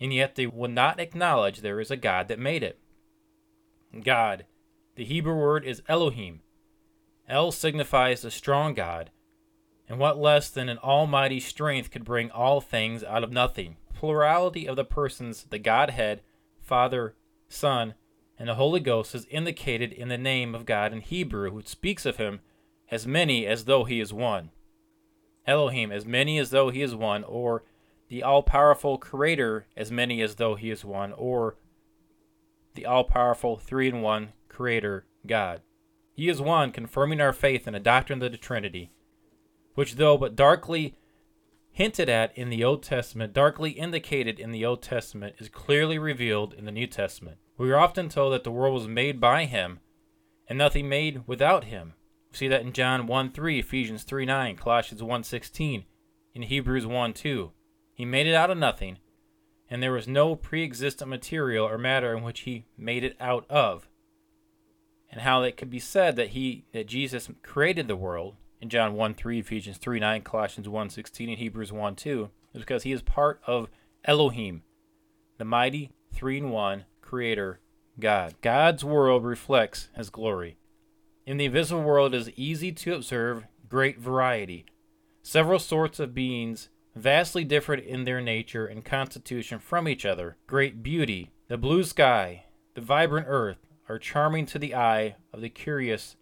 and 0.00 0.14
yet 0.14 0.36
they 0.36 0.46
will 0.46 0.70
not 0.70 1.00
acknowledge 1.00 1.60
there 1.60 1.80
is 1.80 1.90
a 1.90 1.96
God 1.96 2.28
that 2.28 2.38
made 2.38 2.62
it. 2.62 2.78
God, 4.04 4.46
the 4.94 5.04
Hebrew 5.04 5.34
word 5.34 5.64
is 5.64 5.82
Elohim. 5.88 6.40
El 7.28 7.50
signifies 7.50 8.22
the 8.22 8.30
strong 8.30 8.74
God, 8.74 9.10
and 9.88 9.98
what 9.98 10.18
less 10.18 10.48
than 10.50 10.68
an 10.68 10.78
almighty 10.78 11.40
strength 11.40 11.90
could 11.90 12.04
bring 12.04 12.30
all 12.30 12.60
things 12.60 13.02
out 13.02 13.24
of 13.24 13.32
nothing? 13.32 13.76
Plurality 14.00 14.66
of 14.66 14.76
the 14.76 14.84
persons, 14.86 15.44
the 15.50 15.58
Godhead, 15.58 16.22
Father, 16.58 17.16
Son, 17.50 17.92
and 18.38 18.48
the 18.48 18.54
Holy 18.54 18.80
Ghost 18.80 19.14
is 19.14 19.26
indicated 19.26 19.92
in 19.92 20.08
the 20.08 20.16
name 20.16 20.54
of 20.54 20.64
God 20.64 20.94
in 20.94 21.02
Hebrew, 21.02 21.52
which 21.52 21.68
speaks 21.68 22.06
of 22.06 22.16
him 22.16 22.40
as 22.90 23.06
many 23.06 23.46
as 23.46 23.66
though 23.66 23.84
he 23.84 24.00
is 24.00 24.10
one. 24.10 24.52
Elohim, 25.46 25.92
as 25.92 26.06
many 26.06 26.38
as 26.38 26.48
though 26.48 26.70
he 26.70 26.80
is 26.80 26.94
one, 26.94 27.24
or 27.24 27.62
the 28.08 28.22
all 28.22 28.42
powerful 28.42 28.96
Creator, 28.96 29.66
as 29.76 29.92
many 29.92 30.22
as 30.22 30.36
though 30.36 30.54
he 30.54 30.70
is 30.70 30.82
one, 30.82 31.12
or 31.12 31.58
the 32.72 32.86
all 32.86 33.04
powerful 33.04 33.58
three 33.58 33.86
in 33.86 34.00
one 34.00 34.32
Creator, 34.48 35.04
God. 35.26 35.60
He 36.14 36.30
is 36.30 36.40
one, 36.40 36.72
confirming 36.72 37.20
our 37.20 37.34
faith 37.34 37.66
in 37.66 37.74
the 37.74 37.78
doctrine 37.78 38.22
of 38.22 38.32
the 38.32 38.38
Trinity 38.38 38.92
which, 39.74 39.94
though 39.94 40.18
but 40.18 40.36
darkly 40.36 40.94
hinted 41.80 42.10
at 42.10 42.36
in 42.36 42.50
the 42.50 42.62
Old 42.62 42.82
Testament, 42.82 43.32
darkly 43.32 43.70
indicated 43.70 44.38
in 44.38 44.52
the 44.52 44.66
Old 44.66 44.82
Testament, 44.82 45.36
is 45.38 45.48
clearly 45.48 45.98
revealed 45.98 46.52
in 46.52 46.66
the 46.66 46.70
New 46.70 46.86
Testament. 46.86 47.38
We 47.56 47.72
are 47.72 47.78
often 47.78 48.10
told 48.10 48.34
that 48.34 48.44
the 48.44 48.50
world 48.50 48.74
was 48.74 48.86
made 48.86 49.18
by 49.18 49.46
him 49.46 49.80
and 50.46 50.58
nothing 50.58 50.90
made 50.90 51.22
without 51.26 51.64
him. 51.64 51.94
We 52.30 52.36
see 52.36 52.48
that 52.48 52.60
in 52.60 52.74
John 52.74 53.06
1 53.06 53.32
3, 53.32 53.58
Ephesians 53.58 54.02
3 54.02 54.26
9, 54.26 54.56
Colossians 54.56 55.02
1 55.02 55.24
16, 55.24 55.84
in 56.34 56.42
Hebrews 56.42 56.86
1 56.86 57.14
2. 57.14 57.50
He 57.94 58.04
made 58.04 58.26
it 58.26 58.34
out 58.34 58.50
of 58.50 58.58
nothing, 58.58 58.98
and 59.70 59.82
there 59.82 59.92
was 59.92 60.06
no 60.06 60.36
pre 60.36 60.62
existent 60.62 61.08
material 61.08 61.66
or 61.66 61.78
matter 61.78 62.14
in 62.14 62.22
which 62.22 62.40
he 62.40 62.66
made 62.76 63.04
it 63.04 63.16
out 63.18 63.46
of. 63.48 63.88
And 65.10 65.22
how 65.22 65.42
it 65.44 65.56
could 65.56 65.70
be 65.70 65.80
said 65.80 66.16
that 66.16 66.30
he 66.30 66.66
that 66.72 66.86
Jesus 66.86 67.30
created 67.42 67.88
the 67.88 67.96
world 67.96 68.36
in 68.60 68.68
John 68.68 68.94
1 68.94 69.14
3, 69.14 69.38
Ephesians 69.38 69.78
3 69.78 70.00
9, 70.00 70.22
Colossians 70.22 70.68
1 70.68 70.90
16, 70.90 71.28
and 71.28 71.38
Hebrews 71.38 71.72
1 71.72 71.96
2 71.96 72.30
is 72.54 72.60
because 72.60 72.82
he 72.82 72.92
is 72.92 73.02
part 73.02 73.40
of 73.46 73.68
Elohim, 74.04 74.62
the 75.38 75.44
mighty 75.44 75.92
three 76.12 76.38
in 76.38 76.50
one 76.50 76.84
creator 77.00 77.60
God. 77.98 78.34
God's 78.40 78.84
world 78.84 79.24
reflects 79.24 79.88
his 79.94 80.10
glory. 80.10 80.56
In 81.26 81.36
the 81.36 81.44
invisible 81.46 81.82
world, 81.82 82.14
it 82.14 82.18
is 82.18 82.30
easy 82.36 82.72
to 82.72 82.94
observe 82.94 83.44
great 83.68 83.98
variety. 83.98 84.64
Several 85.22 85.58
sorts 85.58 86.00
of 86.00 86.14
beings, 86.14 86.70
vastly 86.94 87.44
different 87.44 87.84
in 87.84 88.04
their 88.04 88.20
nature 88.20 88.66
and 88.66 88.84
constitution 88.84 89.58
from 89.58 89.86
each 89.86 90.04
other. 90.04 90.36
Great 90.46 90.82
beauty, 90.82 91.30
the 91.48 91.58
blue 91.58 91.84
sky, 91.84 92.44
the 92.74 92.80
vibrant 92.80 93.26
earth, 93.28 93.58
are 93.88 93.98
charming 93.98 94.46
to 94.46 94.58
the 94.58 94.74
eye 94.74 95.16
of 95.32 95.40
the 95.40 95.48
curious 95.48 96.16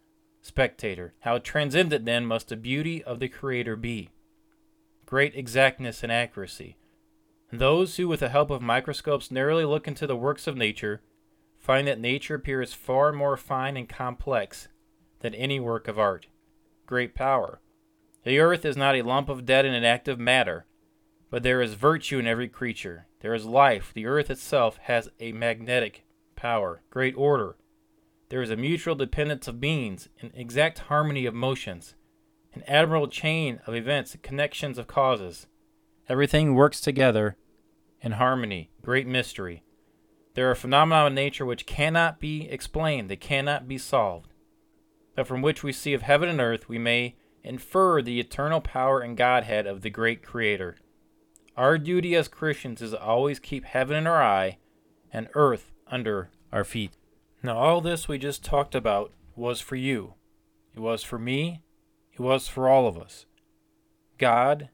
spectator. 0.49 1.15
How 1.21 1.39
transcendent 1.39 2.05
then 2.05 2.27
must 2.27 2.49
the 2.49 2.57
beauty 2.57 3.05
of 3.05 3.21
the 3.21 3.29
Creator 3.29 3.77
be! 3.77 4.11
Great 5.07 5.37
exactness 5.37 6.03
and 6.03 6.11
accuracy. 6.11 6.77
Those 7.53 7.97
who, 7.97 8.09
with 8.09 8.21
the 8.21 8.31
help 8.31 8.51
of 8.51 8.61
microscopes, 8.61 9.31
narrowly 9.31 9.65
look 9.65 9.87
into 9.87 10.07
the 10.07 10.17
works 10.17 10.47
of 10.47 10.57
nature, 10.57 11.03
find 11.59 11.87
that 11.87 12.01
nature 12.01 12.35
appears 12.35 12.75
far 12.75 13.13
more 13.13 13.37
fine 13.37 13.77
and 13.77 13.89
complex 13.89 14.69
than 15.21 15.35
any 15.35 15.61
work 15.61 15.87
of 15.87 15.99
art. 15.99 16.27
Great 16.87 17.15
power. 17.15 17.61
The 18.25 18.39
earth 18.39 18.65
is 18.65 18.77
not 18.77 18.97
a 18.97 19.03
lump 19.03 19.29
of 19.29 19.47
dead 19.47 19.65
and 19.65 19.75
inactive 19.75 20.19
matter, 20.19 20.67
but 21.31 21.43
there 21.43 21.63
is 21.63 21.75
virtue 21.75 22.19
in 22.19 22.27
every 22.27 22.49
creature. 22.49 23.07
There 23.21 23.35
is 23.35 23.45
life. 23.45 23.93
The 23.95 24.07
earth 24.07 24.31
itself 24.31 24.79
has 24.83 25.11
a 25.21 25.33
magnetic 25.33 26.05
power. 26.37 26.83
Great 26.91 27.15
order. 27.17 27.57
There 28.31 28.43
is 28.43 28.51
a 28.51 28.57
mutual 28.57 28.95
dependence 28.95 29.49
of 29.49 29.61
beings, 29.61 30.09
an 30.21 30.33
exact 30.35 30.81
harmony 30.81 31.25
of 31.25 31.35
motions, 31.35 31.95
an 32.53 32.63
admirable 32.67 33.09
chain 33.09 33.61
of 33.67 33.75
events, 33.75 34.17
connections 34.23 34.77
of 34.77 34.87
causes. 34.87 35.47
Everything 36.09 36.55
works 36.55 36.81
together 36.81 37.37
in 38.03 38.13
harmony. 38.13 38.71
Great 38.83 39.07
mystery. 39.07 39.63
There 40.35 40.51
are 40.51 40.55
phenomena 40.55 41.07
of 41.07 41.13
nature 41.15 41.47
which 41.47 41.67
cannot 41.67 42.21
be 42.21 42.49
explained, 42.49 43.09
they 43.09 43.17
cannot 43.17 43.67
be 43.67 43.79
solved, 43.79 44.33
but 45.17 45.27
from 45.27 45.43
which 45.43 45.63
we 45.63 45.73
see 45.73 45.95
of 45.95 46.03
heaven 46.03 46.29
and 46.29 46.41
earth 46.41 46.69
we 46.69 46.79
may 46.79 47.17
infer 47.43 48.03
the 48.03 48.21
eternal 48.21 48.61
power 48.61 49.01
and 49.01 49.17
Godhead 49.17 49.67
of 49.67 49.81
the 49.81 49.91
great 49.91 50.23
Creator. 50.23 50.77
Our 51.57 51.79
duty 51.79 52.15
as 52.15 52.29
Christians 52.29 52.83
is 52.83 52.93
to 52.93 53.03
always 53.03 53.41
keep 53.41 53.65
heaven 53.65 53.97
in 53.97 54.07
our 54.07 54.23
eye 54.23 54.59
and 55.13 55.29
earth 55.35 55.73
under 55.89 56.31
our 56.53 56.63
feet. 56.63 56.93
Now, 57.43 57.57
all 57.57 57.81
this 57.81 58.09
we 58.09 58.19
just 58.19 58.45
talked 58.45 58.75
about 58.75 59.13
was 59.37 59.61
for 59.61 59.77
you. 59.77 60.15
It 60.75 60.81
was 60.81 61.03
for 61.03 61.19
me. 61.19 61.63
It 62.13 62.21
was 62.21 62.49
for 62.49 62.69
all 62.69 62.89
of 62.89 62.99
us. 62.99 63.27
God, 64.19 64.71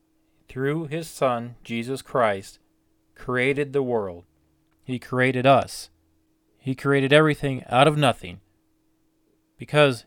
through 0.48 0.86
His 0.86 1.08
Son, 1.08 1.56
Jesus 1.62 2.00
Christ, 2.00 2.58
created 3.14 3.72
the 3.72 3.82
world. 3.82 4.24
He 4.82 4.98
created 4.98 5.46
us. 5.46 5.90
He 6.58 6.74
created 6.74 7.12
everything 7.12 7.62
out 7.68 7.86
of 7.86 7.98
nothing. 7.98 8.40
Because 9.58 10.06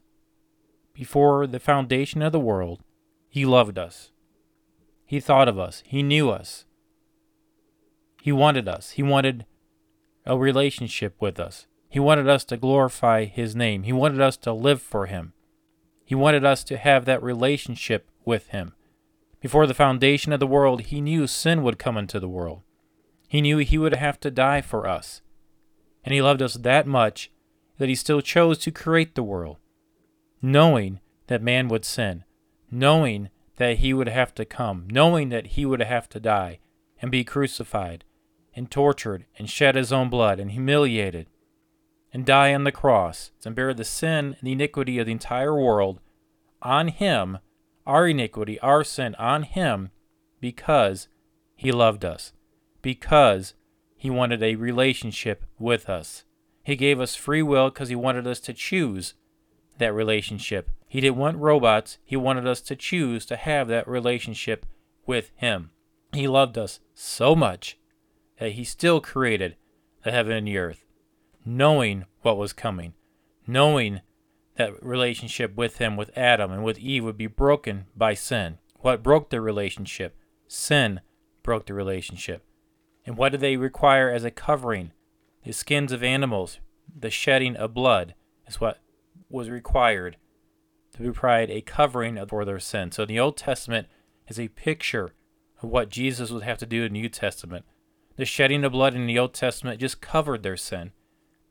before 0.94 1.46
the 1.46 1.60
foundation 1.60 2.24
of 2.24 2.32
the 2.32 2.40
world, 2.40 2.82
He 3.30 3.46
loved 3.46 3.78
us. 3.78 4.12
He 5.06 5.20
thought 5.20 5.48
of 5.48 5.60
us. 5.60 5.84
He 5.86 6.02
knew 6.02 6.32
us. 6.32 6.66
He 8.22 8.32
wanted 8.32 8.68
us. 8.68 8.92
He 8.92 9.04
wanted 9.04 9.46
a 10.26 10.38
relationship 10.38 11.16
with 11.20 11.40
us. 11.40 11.68
He 11.89 12.00
wanted 12.00 12.27
us 12.27 12.44
to 12.46 12.58
glorify 12.58 13.25
His 13.25 13.56
name. 13.56 13.84
He 13.84 13.94
wanted 13.94 14.22
us 14.22 14.38
to 14.38 14.53
live 14.53 14.82
for 14.82 15.06
Him. 15.06 15.34
He 16.03 16.15
wanted 16.15 16.46
us 16.46 16.63
to 16.65 16.77
have 16.77 17.06
that 17.06 17.24
relationship 17.24 18.10
with 18.25 18.48
Him. 18.48 18.74
Before 19.39 19.67
the 19.67 19.74
foundation 19.74 20.34
of 20.34 20.39
the 20.39 20.48
world, 20.48 20.82
He 20.82 21.01
knew 21.01 21.27
sin 21.27 21.63
would 21.63 21.79
come 21.79 21.98
into 21.98 22.20
the 22.20 22.29
world. 22.29 22.62
He 23.27 23.41
knew 23.41 23.58
he 23.58 23.77
would 23.77 23.94
have 23.94 24.20
to 24.22 24.32
die 24.32 24.62
for 24.62 24.88
us. 24.88 25.22
And 26.03 26.13
he 26.13 26.22
loved 26.22 26.41
us 26.41 26.53
that 26.56 26.88
much 26.88 27.32
that 27.77 27.89
he 27.89 27.96
still 27.96 28.22
chose 28.22 28.58
to 28.60 28.72
create 28.72 29.15
the 29.15 29.24
world, 29.24 29.58
knowing 30.41 31.00
that 31.27 31.44
man 31.44 31.67
would 31.67 31.84
sin, 31.84 32.24
knowing 32.72 33.29
that 33.58 33.79
he 33.79 33.94
would 33.94 34.08
have 34.08 34.34
to 34.36 34.46
come, 34.46 34.88
knowing 34.89 35.29
that 35.29 35.48
he 35.48 35.65
would 35.65 35.82
have 35.82 36.08
to 36.10 36.20
die 36.20 36.60
and 37.01 37.12
be 37.12 37.24
crucified 37.24 38.03
and 38.56 38.72
tortured 38.72 39.25
and 39.38 39.50
shed 39.50 39.75
his 39.75 39.91
own 39.91 40.10
blood 40.10 40.39
and 40.39 40.51
humiliated 40.51 41.27
and 42.14 42.26
die 42.26 42.54
on 42.54 42.64
the 42.64 42.72
cross 42.72 43.32
and 43.46 43.56
bear 43.56 43.74
the 43.74 43.84
sin 43.84 44.36
and 44.40 44.42
the 44.42 44.54
iniquity 44.54 45.00
of 45.00 45.06
the 45.06 45.12
entire 45.12 45.56
world 45.56 46.00
on 46.62 46.88
him, 46.88 47.40
our 47.86 48.08
iniquity, 48.08 48.60
our 48.60 48.84
sin 48.84 49.16
on 49.16 49.44
him, 49.44 49.92
because 50.40 51.08
he 51.56 51.72
loved 51.72 52.04
us 52.06 52.34
because 52.88 53.54
he 53.98 54.10
wanted 54.10 54.42
a 54.42 54.56
relationship 54.56 55.44
with 55.60 55.90
us. 55.90 56.24
He 56.64 56.78
gave 56.78 57.02
us 57.02 57.16
free 57.16 57.42
will 57.42 57.70
because 57.70 57.90
he 57.90 57.96
wanted 57.96 58.26
us 58.26 58.40
to 58.42 58.54
choose 58.54 59.14
that 59.78 59.94
relationship. 59.94 60.72
He 60.88 61.02
didn't 61.02 61.18
want 61.18 61.38
robots, 61.38 61.98
he 62.06 62.16
wanted 62.16 62.48
us 62.48 62.62
to 62.62 62.78
choose 62.78 63.26
to 63.26 63.36
have 63.36 63.68
that 63.68 63.90
relationship 63.90 64.66
with 65.06 65.32
him. 65.36 65.72
He 66.14 66.30
loved 66.30 66.58
us 66.58 66.80
so 66.94 67.36
much 67.36 67.78
that 68.40 68.54
he 68.54 68.64
still 68.64 69.02
created 69.02 69.58
the 70.06 70.12
heaven 70.12 70.32
and 70.32 70.48
the 70.48 70.58
earth, 70.58 70.86
knowing 71.48 72.06
what 72.22 72.38
was 72.38 72.54
coming, 72.54 72.94
knowing 73.48 74.01
that 74.58 74.84
relationship 74.84 75.56
with 75.56 75.77
him, 75.77 75.96
with 75.96 76.16
Adam 76.18 76.51
and 76.51 76.63
with 76.63 76.77
Eve, 76.77 77.04
would 77.04 77.18
be 77.18 77.27
broken 77.27 77.86
by 77.96 78.13
sin. 78.13 78.58
What 78.80 79.01
broke 79.01 79.30
the 79.30 79.39
relationship? 79.39 80.18
Sin 80.48 81.00
broke 81.44 81.66
the 81.66 81.74
relationship. 81.74 82.44
And 83.06 83.18
what 83.18 83.32
did 83.32 83.42
they 83.42 83.56
require 83.56 84.10
as 84.10 84.24
a 84.24 84.32
covering? 84.32 84.92
The 85.44 85.54
skins 85.54 85.92
of 85.92 86.04
animals, 86.04 86.60
the 86.94 87.10
shedding 87.10 87.56
of 87.56 87.74
blood 87.74 88.16
is 88.48 88.60
what 88.60 88.80
was 89.30 89.50
required 89.50 90.18
to 90.94 91.04
provide 91.04 91.50
a 91.50 91.62
covering 91.62 92.24
for 92.27 92.44
their 92.44 92.60
sin. 92.60 92.92
So 92.92 93.06
the 93.06 93.20
Old 93.20 93.38
Testament 93.38 93.88
is 94.27 94.39
a 94.39 94.50
picture 94.50 95.13
of 95.62 95.70
what 95.70 95.89
Jesus 95.89 96.32
would 96.32 96.44
have 96.44 96.58
to 96.58 96.66
do 96.66 96.84
in 96.84 96.94
the 96.94 97.00
New 97.00 97.10
Testament. 97.10 97.66
The 98.18 98.25
shedding 98.25 98.63
of 98.63 98.74
blood 98.74 98.96
in 98.96 99.08
the 99.08 99.20
Old 99.20 99.34
Testament 99.34 99.80
just 99.80 100.01
covered 100.01 100.44
their 100.44 100.58
sin. 100.58 100.92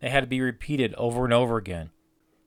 They 0.00 0.10
had 0.10 0.20
to 0.20 0.26
be 0.26 0.40
repeated 0.40 0.94
over 0.94 1.24
and 1.24 1.32
over 1.32 1.56
again. 1.56 1.90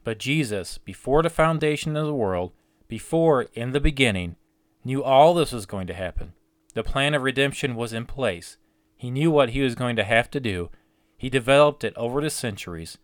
But 0.04 0.20
Jesus, 0.20 0.78
before 0.78 1.24
the 1.24 1.30
foundation 1.30 1.96
of 1.96 2.06
the 2.06 2.14
world, 2.14 2.52
before 2.88 3.44
in 3.54 3.72
the 3.72 3.80
beginning, 3.80 4.36
knew 4.84 5.04
all 5.04 5.34
this 5.34 5.52
was 5.52 5.66
going 5.66 5.88
to 5.88 5.94
happen. 5.94 6.34
The 6.74 6.84
plan 6.84 7.14
of 7.14 7.24
redemption 7.24 7.76
was 7.76 7.94
in 7.94 8.06
place. 8.06 8.58
He 8.96 9.12
knew 9.12 9.32
what 9.32 9.52
he 9.52 9.62
was 9.62 9.76
going 9.76 9.96
to 9.96 10.04
have 10.04 10.30
to 10.32 10.40
do. 10.40 10.70
He 11.18 11.30
developed 11.30 11.84
it 11.84 11.94
over 11.98 12.22
the 12.22 12.30
centuries, 12.30 12.98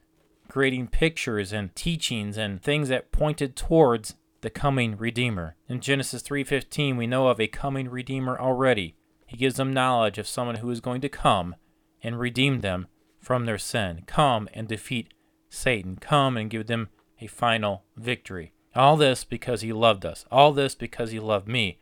creating 0.48 0.88
pictures 0.88 1.52
and 1.52 1.76
teachings 1.76 2.38
and 2.38 2.62
things 2.62 2.90
that 2.90 3.12
pointed 3.12 3.56
towards 3.56 4.16
the 4.42 4.50
coming 4.50 4.96
redeemer. 4.98 5.56
In 5.68 5.82
Genesis 5.82 6.22
3:15 6.22 6.98
we 6.98 7.08
know 7.08 7.28
of 7.28 7.40
a 7.40 7.48
coming 7.48 7.90
redeemer 7.90 8.40
already. 8.40 8.96
He 9.26 9.38
gives 9.38 9.56
them 9.56 9.74
knowledge 9.74 10.18
of 10.18 10.28
someone 10.28 10.58
who 10.58 10.70
is 10.70 10.80
going 10.82 11.02
to 11.02 11.10
come 11.10 11.56
and 12.04 12.20
redeem 12.20 12.62
them 12.62 12.88
from 13.26 13.46
their 13.46 13.58
sin. 13.58 14.04
Come 14.06 14.48
and 14.54 14.68
defeat 14.68 15.14
Satan. 15.50 15.98
Come 16.00 16.38
and 16.38 16.50
give 16.50 16.68
them 16.68 16.90
a 17.20 17.28
final 17.28 17.84
victory. 17.98 18.54
All 18.76 18.98
this 18.98 19.24
because 19.24 19.62
he 19.62 19.74
loved 19.74 20.06
us. 20.06 20.26
All 20.32 20.52
this 20.52 20.76
because 20.76 21.12
he 21.12 21.20
loved 21.20 21.48
me. 21.48 21.80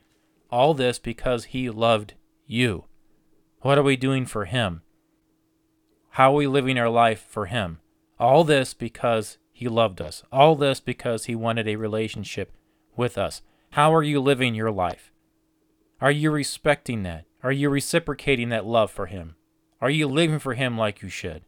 All 0.49 0.73
this 0.73 0.99
because 0.99 1.45
he 1.45 1.69
loved 1.69 2.13
you. 2.47 2.85
What 3.63 3.77
are 3.77 3.83
we 3.83 3.95
doing 3.95 4.25
for 4.25 4.43
Him? 4.43 4.81
How 6.09 6.33
are 6.33 6.35
we 6.35 6.47
living 6.47 6.77
our 6.77 6.89
life 6.89 7.25
for 7.29 7.45
Him? 7.45 7.79
All 8.19 8.43
this 8.43 8.73
because 8.73 9.37
He 9.53 9.69
loved 9.69 10.01
us. 10.01 10.21
All 10.33 10.57
this 10.57 10.81
because 10.81 11.25
He 11.25 11.35
wanted 11.35 11.69
a 11.69 11.77
relationship 11.77 12.51
with 12.97 13.17
us. 13.17 13.41
How 13.71 13.93
are 13.93 14.03
you 14.03 14.19
living 14.19 14.53
your 14.53 14.69
life? 14.69 15.13
Are 16.01 16.11
you 16.11 16.29
respecting 16.29 17.03
that? 17.03 17.23
Are 17.41 17.53
you 17.53 17.69
reciprocating 17.69 18.49
that 18.49 18.65
love 18.65 18.91
for 18.91 19.05
Him? 19.05 19.35
Are 19.83 19.89
you 19.89 20.07
living 20.07 20.39
for 20.39 20.53
Him 20.53 20.77
like 20.77 21.01
you 21.01 21.09
should? 21.09 21.41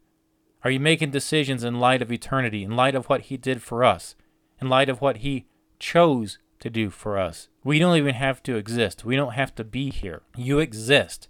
Are 0.61 0.69
you 0.69 0.77
making 0.81 1.11
decisions 1.11 1.63
in 1.63 1.79
light 1.79 2.01
of 2.01 2.11
eternity, 2.11 2.63
in 2.63 2.75
light 2.75 2.93
of 2.93 3.05
what 3.05 3.21
He 3.21 3.37
did 3.37 3.63
for 3.63 3.81
us, 3.81 4.13
in 4.59 4.67
light 4.67 4.89
of 4.89 4.99
what 4.99 5.19
He 5.19 5.45
chose 5.79 6.37
to 6.59 6.69
do 6.69 6.89
for 6.89 7.17
us? 7.17 7.47
We 7.63 7.79
don't 7.79 7.95
even 7.95 8.13
have 8.13 8.43
to 8.43 8.57
exist. 8.57 9.05
We 9.05 9.15
don't 9.15 9.35
have 9.35 9.55
to 9.55 9.63
be 9.63 9.89
here. 9.89 10.23
You 10.35 10.59
exist 10.59 11.29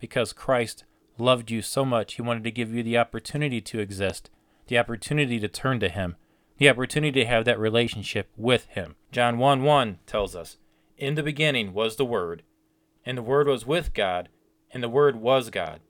because 0.00 0.32
Christ 0.32 0.84
loved 1.18 1.50
you 1.50 1.60
so 1.60 1.84
much, 1.84 2.14
he 2.14 2.22
wanted 2.22 2.44
to 2.44 2.50
give 2.50 2.72
you 2.72 2.82
the 2.82 2.96
opportunity 2.96 3.60
to 3.60 3.78
exist, 3.78 4.30
the 4.68 4.78
opportunity 4.78 5.38
to 5.38 5.48
turn 5.48 5.78
to 5.80 5.90
him, 5.90 6.16
the 6.56 6.70
opportunity 6.70 7.20
to 7.20 7.28
have 7.28 7.44
that 7.44 7.60
relationship 7.60 8.30
with 8.34 8.64
him. 8.68 8.96
John 9.12 9.36
1 9.36 9.62
1 9.62 9.98
tells 10.06 10.34
us, 10.34 10.56
In 10.96 11.16
the 11.16 11.22
beginning 11.22 11.74
was 11.74 11.96
the 11.96 12.06
Word, 12.06 12.44
and 13.04 13.18
the 13.18 13.22
Word 13.22 13.46
was 13.46 13.66
with 13.66 13.92
God, 13.92 14.30
and 14.72 14.82
the 14.82 14.88
Word 14.88 15.16
was 15.16 15.50
God. 15.50 15.80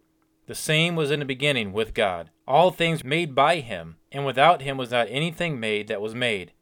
The 0.46 0.54
same 0.54 0.94
was 0.94 1.10
in 1.10 1.18
the 1.18 1.26
beginning 1.26 1.72
with 1.72 1.92
God. 1.92 2.30
All 2.46 2.70
things 2.70 3.02
made 3.02 3.34
by 3.34 3.60
him, 3.60 3.96
and 4.12 4.24
without 4.24 4.62
him 4.62 4.76
was 4.76 4.92
not 4.92 5.08
anything 5.10 5.58
made 5.58 5.88
that 5.88 6.00
was 6.00 6.14
made. 6.14 6.52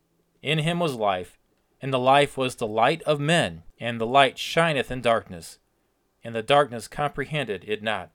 In 0.43 0.59
him 0.59 0.81
was 0.81 0.95
life, 0.95 1.39
and 1.83 1.93
the 1.93 1.99
life 1.99 2.39
was 2.39 2.57
the 2.57 2.67
light 2.67 3.03
of 3.03 3.21
men, 3.21 3.63
and 3.79 4.01
the 4.01 4.07
light 4.07 4.39
shineth 4.39 4.91
in 4.91 5.03
darkness, 5.03 5.59
and 6.23 6.35
the 6.35 6.43
darkness 6.43 6.89
comprehended 6.89 7.65
it 7.67 7.83
not. 7.83 8.11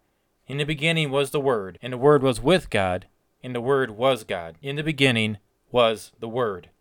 In 0.48 0.58
the 0.58 0.64
beginning 0.64 1.12
was 1.12 1.30
the 1.30 1.40
Word, 1.40 1.78
and 1.80 1.94
the 1.94 1.98
Word 1.98 2.24
was 2.24 2.42
with 2.42 2.72
God, 2.72 3.06
and 3.44 3.54
the 3.54 3.62
Word 3.62 3.92
was 3.92 4.24
God. 4.24 4.58
In 4.64 4.76
the 4.76 4.84
beginning 4.84 5.38
was 5.72 6.12
the 6.20 6.28
Word. 6.28 6.72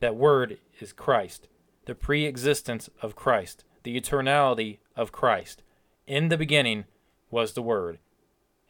That 0.00 0.16
Word 0.16 0.56
is 0.80 0.94
Christ, 0.94 1.48
the 1.84 1.94
pre 1.94 2.24
existence 2.24 2.88
of 3.02 3.14
Christ, 3.14 3.64
the 3.82 4.00
eternality 4.00 4.78
of 4.96 5.12
Christ. 5.12 5.62
In 6.06 6.30
the 6.30 6.38
beginning 6.38 6.86
was 7.30 7.52
the 7.52 7.60
Word, 7.60 7.98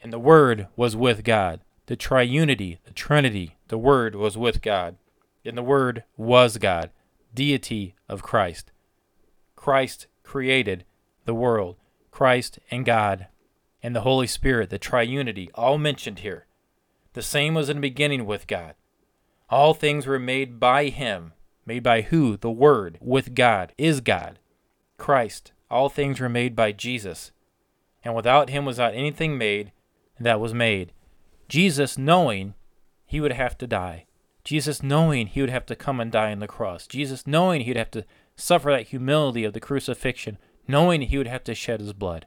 and 0.02 0.12
the 0.12 0.18
Word 0.18 0.66
was 0.76 0.96
with 0.96 1.24
God. 1.24 1.60
The 1.86 1.96
triunity, 1.96 2.78
the 2.84 2.92
Trinity, 2.92 3.56
the 3.68 3.78
Word 3.78 4.14
was 4.14 4.36
with 4.36 4.60
God, 4.60 4.96
and 5.44 5.56
the 5.56 5.62
Word 5.62 6.04
was 6.16 6.58
God, 6.58 6.90
deity 7.34 7.94
of 8.08 8.22
Christ. 8.22 8.72
Christ 9.56 10.06
created 10.22 10.84
the 11.24 11.34
world. 11.34 11.76
Christ 12.10 12.58
and 12.70 12.84
God 12.84 13.28
and 13.82 13.96
the 13.96 14.02
Holy 14.02 14.26
Spirit, 14.26 14.70
the 14.70 14.78
triunity, 14.78 15.48
all 15.54 15.78
mentioned 15.78 16.20
here. 16.20 16.46
The 17.14 17.22
same 17.22 17.54
was 17.54 17.68
in 17.68 17.78
the 17.78 17.82
beginning 17.82 18.26
with 18.26 18.46
God. 18.46 18.74
All 19.50 19.74
things 19.74 20.06
were 20.06 20.18
made 20.18 20.60
by 20.60 20.86
Him. 20.86 21.32
Made 21.66 21.82
by 21.82 22.02
who? 22.02 22.36
The 22.36 22.50
Word, 22.50 22.98
with 23.00 23.34
God, 23.34 23.72
is 23.76 24.00
God. 24.00 24.38
Christ. 24.98 25.52
All 25.70 25.88
things 25.88 26.20
were 26.20 26.28
made 26.28 26.54
by 26.54 26.72
Jesus. 26.72 27.32
And 28.04 28.14
without 28.14 28.50
Him 28.50 28.64
was 28.64 28.78
not 28.78 28.94
anything 28.94 29.36
made 29.36 29.72
that 30.22 30.40
was 30.40 30.54
made. 30.54 30.92
Jesus, 31.48 31.98
knowing 31.98 32.54
He 33.06 33.20
would 33.20 33.32
have 33.32 33.56
to 33.58 33.66
die. 33.66 34.06
Jesus, 34.44 34.82
knowing 34.82 35.26
He 35.26 35.40
would 35.40 35.50
have 35.50 35.66
to 35.66 35.76
come 35.76 36.00
and 36.00 36.10
die 36.10 36.32
on 36.32 36.38
the 36.38 36.46
cross. 36.46 36.86
Jesus, 36.86 37.26
knowing 37.26 37.62
He 37.62 37.70
would 37.70 37.76
have 37.76 37.90
to 37.92 38.04
suffer 38.36 38.70
that 38.70 38.88
humility 38.88 39.44
of 39.44 39.52
the 39.52 39.60
crucifixion, 39.60 40.38
knowing 40.66 41.02
He 41.02 41.18
would 41.18 41.26
have 41.26 41.44
to 41.44 41.54
shed 41.54 41.80
His 41.80 41.92
blood. 41.92 42.26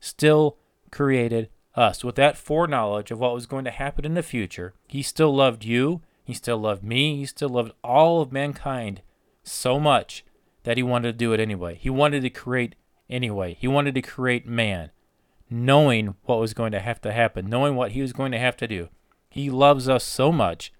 Still 0.00 0.58
created 0.90 1.48
us. 1.76 2.04
With 2.04 2.14
that 2.16 2.36
foreknowledge 2.36 3.10
of 3.10 3.18
what 3.18 3.34
was 3.34 3.46
going 3.46 3.64
to 3.64 3.70
happen 3.70 4.04
in 4.04 4.14
the 4.14 4.22
future, 4.22 4.74
he 4.86 5.02
still 5.02 5.34
loved 5.34 5.64
you, 5.64 6.02
he 6.24 6.34
still 6.34 6.58
loved 6.58 6.84
me, 6.84 7.16
he 7.16 7.26
still 7.26 7.48
loved 7.48 7.72
all 7.82 8.20
of 8.20 8.32
mankind 8.32 9.02
so 9.42 9.78
much 9.78 10.24
that 10.62 10.76
he 10.76 10.82
wanted 10.82 11.12
to 11.12 11.18
do 11.18 11.32
it 11.32 11.40
anyway. 11.40 11.76
He 11.80 11.90
wanted 11.90 12.22
to 12.22 12.30
create 12.30 12.74
anyway. 13.10 13.56
He 13.60 13.68
wanted 13.68 13.94
to 13.94 14.02
create 14.02 14.46
man, 14.46 14.90
knowing 15.50 16.14
what 16.24 16.40
was 16.40 16.54
going 16.54 16.72
to 16.72 16.80
have 16.80 17.00
to 17.02 17.12
happen, 17.12 17.48
knowing 17.48 17.76
what 17.76 17.92
he 17.92 18.02
was 18.02 18.12
going 18.12 18.32
to 18.32 18.38
have 18.38 18.56
to 18.56 18.66
do. 18.66 18.88
He 19.28 19.50
loves 19.50 19.88
us 19.88 20.04
so 20.04 20.32
much, 20.32 20.72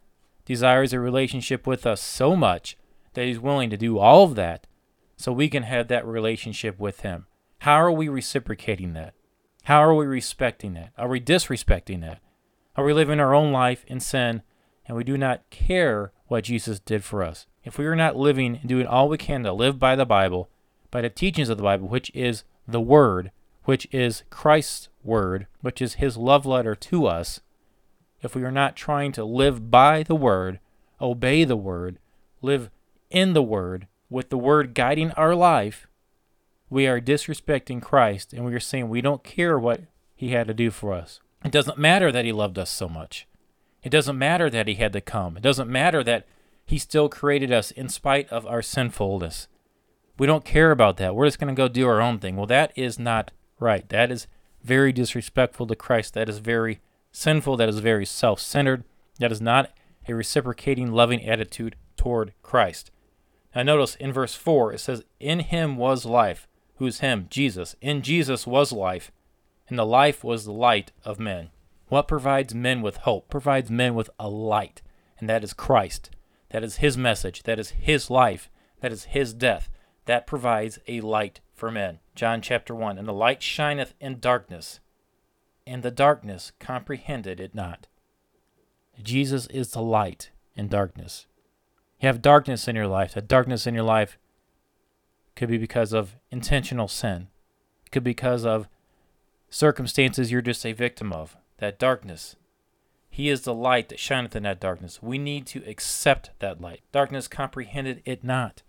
desires 0.44 0.92
a 0.92 1.00
relationship 1.00 1.66
with 1.66 1.87
us 1.87 2.00
so 2.00 2.37
much 2.37 2.76
that 3.14 3.26
he's 3.26 3.38
willing 3.38 3.71
to 3.71 3.76
do 3.76 3.99
all 3.99 4.25
of 4.25 4.35
that 4.37 4.66
so 5.16 5.33
we 5.33 5.49
can 5.49 5.62
have 5.62 5.88
that 5.88 6.06
relationship 6.06 6.78
with 6.78 7.00
him. 7.00 7.26
How 7.61 7.76
are 7.76 7.92
we 7.92 8.09
reciprocating 8.09 8.92
that? 8.94 9.14
How 9.64 9.83
are 9.83 9.94
we 9.94 10.06
respecting 10.06 10.75
that? 10.75 10.92
Are 10.99 11.09
we 11.09 11.21
disrespecting 11.21 12.00
that? 12.02 12.21
Are 12.76 12.85
we 12.85 12.92
living 12.92 13.21
our 13.21 13.35
own 13.35 13.52
life 13.52 13.85
in 13.87 14.00
sin 14.00 14.42
and 14.87 14.97
we 14.97 15.04
do 15.04 15.16
not 15.16 15.49
care 15.50 16.12
what 16.26 16.44
Jesus 16.44 16.80
did 16.80 17.04
for 17.04 17.23
us? 17.23 17.47
If 17.62 17.78
we 17.78 17.87
are 17.87 17.97
not 17.97 18.16
living 18.16 18.56
and 18.56 18.68
doing 18.68 18.87
all 18.87 19.09
we 19.09 19.16
can 19.16 19.42
to 19.44 19.52
live 19.52 19.78
by 19.78 19.97
the 19.97 20.04
Bible, 20.04 20.50
by 20.90 21.00
the 21.00 21.09
teachings 21.09 21.49
of 21.49 21.56
the 21.56 21.62
Bible, 21.62 21.88
which 21.88 22.11
is 22.14 22.44
the 22.68 22.80
Word, 22.80 23.30
which 23.64 23.87
is 23.92 24.23
Christ's 24.30 24.88
Word, 25.02 25.46
which 25.61 25.83
is 25.83 25.94
His 25.94 26.16
love 26.16 26.46
letter 26.46 26.74
to 26.74 27.07
us, 27.07 27.40
if 28.22 28.35
we 28.35 28.42
are 28.42 28.50
not 28.50 28.77
trying 28.77 29.12
to 29.12 29.24
live 29.24 29.70
by 29.70 30.03
the 30.03 30.14
Word, 30.14 30.61
obey 31.00 31.44
the 31.44 31.57
Word, 31.57 31.98
live 32.40 32.70
in 33.11 33.33
the 33.33 33.42
Word, 33.42 33.87
with 34.09 34.31
the 34.31 34.38
Word 34.38 34.74
guiding 34.74 35.11
our 35.12 35.35
life, 35.35 35.87
we 36.70 36.87
are 36.87 37.00
disrespecting 37.00 37.83
Christ 37.83 38.33
and 38.33 38.44
we 38.44 38.55
are 38.55 38.61
saying 38.61 38.88
we 38.88 39.00
don't 39.00 39.22
care 39.22 39.59
what 39.59 39.83
he 40.14 40.31
had 40.31 40.46
to 40.46 40.55
do 40.55 40.70
for 40.70 40.92
us. 40.92 41.20
It 41.44 41.53
doesn't 41.53 41.79
matter 41.79 42.11
that 42.11 42.24
he 42.24 42.33
loved 42.33 42.59
us 42.59 42.70
so 42.70 42.88
much. 42.88 43.27
It 43.83 43.90
doesn't 43.90 44.18
matter 44.18 44.48
that 44.48 44.66
he 44.66 44.74
had 44.74 44.94
to 44.94 45.00
come. 45.00 45.37
It 45.37 45.42
doesn't 45.42 45.70
matter 45.70 46.03
that 46.05 46.27
he 46.64 46.79
still 46.79 47.09
created 47.09 47.53
us 47.53 47.70
in 47.70 47.88
spite 47.88 48.29
of 48.31 48.46
our 48.46 48.62
sinfulness. 48.62 49.46
We 50.18 50.27
don't 50.27 50.44
care 50.44 50.70
about 50.70 50.96
that. 50.96 51.14
We're 51.14 51.27
just 51.27 51.38
going 51.38 51.55
to 51.55 51.61
go 51.61 51.68
do 51.68 51.87
our 51.87 52.00
own 52.00 52.18
thing. 52.18 52.37
Well, 52.37 52.46
that 52.46 52.72
is 52.77 52.98
not 52.98 53.31
right. 53.64 53.88
That 53.88 54.12
is 54.12 54.29
very 54.62 54.92
disrespectful 54.92 55.66
to 55.66 55.74
Christ. 55.74 56.14
That 56.14 56.29
is 56.29 56.38
very 56.38 56.81
sinful. 57.11 57.57
That 57.57 57.68
is 57.68 57.81
very 57.81 58.07
self 58.07 58.38
centered. 58.40 58.85
That 59.18 59.33
is 59.33 59.40
not 59.40 59.72
a 60.07 60.14
reciprocating, 60.14 60.92
loving 60.92 61.24
attitude 61.27 61.77
toward 61.96 62.35
Christ. 62.42 62.90
Now, 63.55 63.62
notice 63.62 63.94
in 63.96 64.12
verse 64.12 64.35
4, 64.35 64.72
it 64.72 64.81
says, 64.81 65.05
In 65.20 65.40
him 65.40 65.77
was 65.77 66.05
life, 66.05 66.48
who's 66.77 67.00
him, 67.00 67.27
Jesus. 67.31 67.77
In 67.81 68.03
Jesus 68.03 68.46
was 68.46 68.72
life, 68.72 69.12
and 69.68 69.79
the 69.79 69.87
life 69.87 70.24
was 70.24 70.44
the 70.44 70.53
light 70.53 70.92
of 71.05 71.20
men. 71.20 71.50
What 71.88 72.09
provides 72.09 72.55
men 72.55 72.83
with 72.83 72.98
hope? 72.98 73.31
Provides 73.31 73.70
men 73.70 73.94
with 73.94 74.11
a 74.18 74.29
light, 74.29 74.83
and 75.18 75.29
that 75.29 75.44
is 75.44 75.53
Christ. 75.53 76.11
That 76.50 76.64
is 76.64 76.77
his 76.77 76.96
message. 76.96 77.44
That 77.44 77.59
is 77.59 77.70
his 77.70 78.11
life. 78.11 78.50
That 78.81 78.92
is 78.92 79.05
his 79.05 79.33
death. 79.33 79.68
That 80.07 80.27
provides 80.27 80.79
a 80.87 81.01
light 81.01 81.40
for 81.55 81.71
men. 81.71 82.01
John 82.14 82.40
chapter 82.40 82.75
1 82.75 82.99
And 82.99 83.09
the 83.09 83.12
light 83.12 83.43
shineth 83.43 83.95
in 84.01 84.21
darkness, 84.21 84.81
and 85.67 85.83
the 85.83 85.90
darkness 85.90 86.53
comprehended 86.61 87.40
it 87.40 87.55
not. 87.55 87.87
Jesus 89.03 89.47
is 89.49 89.71
the 89.71 89.83
light 89.83 90.31
in 90.55 90.69
darkness. 90.69 91.27
You 92.01 92.07
have 92.09 92.23
darkness 92.23 92.69
in 92.69 92.77
your 92.77 92.87
life. 92.87 93.14
That 93.14 93.29
darkness 93.29 93.67
in 93.67 93.75
your 93.75 93.85
life 93.85 94.19
could 95.35 95.49
be 95.49 95.59
because 95.59 95.93
of 95.93 96.17
intentional 96.31 96.88
sin. 96.88 97.29
It 97.87 97.90
could 97.90 98.05
be 98.05 98.11
because 98.11 98.45
of 98.45 98.69
circumstances 99.49 100.31
you're 100.31 100.43
just 100.43 100.67
a 100.67 100.73
victim 100.73 101.12
of. 101.12 101.37
That 101.59 101.79
darkness. 101.79 102.37
He 103.09 103.29
is 103.29 103.43
the 103.43 103.55
light 103.55 103.88
that 103.88 104.01
shineth 104.01 104.35
in 104.35 104.43
that 104.43 104.61
darkness. 104.61 105.01
We 105.03 105.19
need 105.19 105.47
to 105.47 105.62
accept 105.69 106.31
that 106.40 106.61
light. 106.61 106.81
Darkness 106.93 107.29
comprehended 107.29 108.03
it 108.05 108.25
not. 108.25 108.62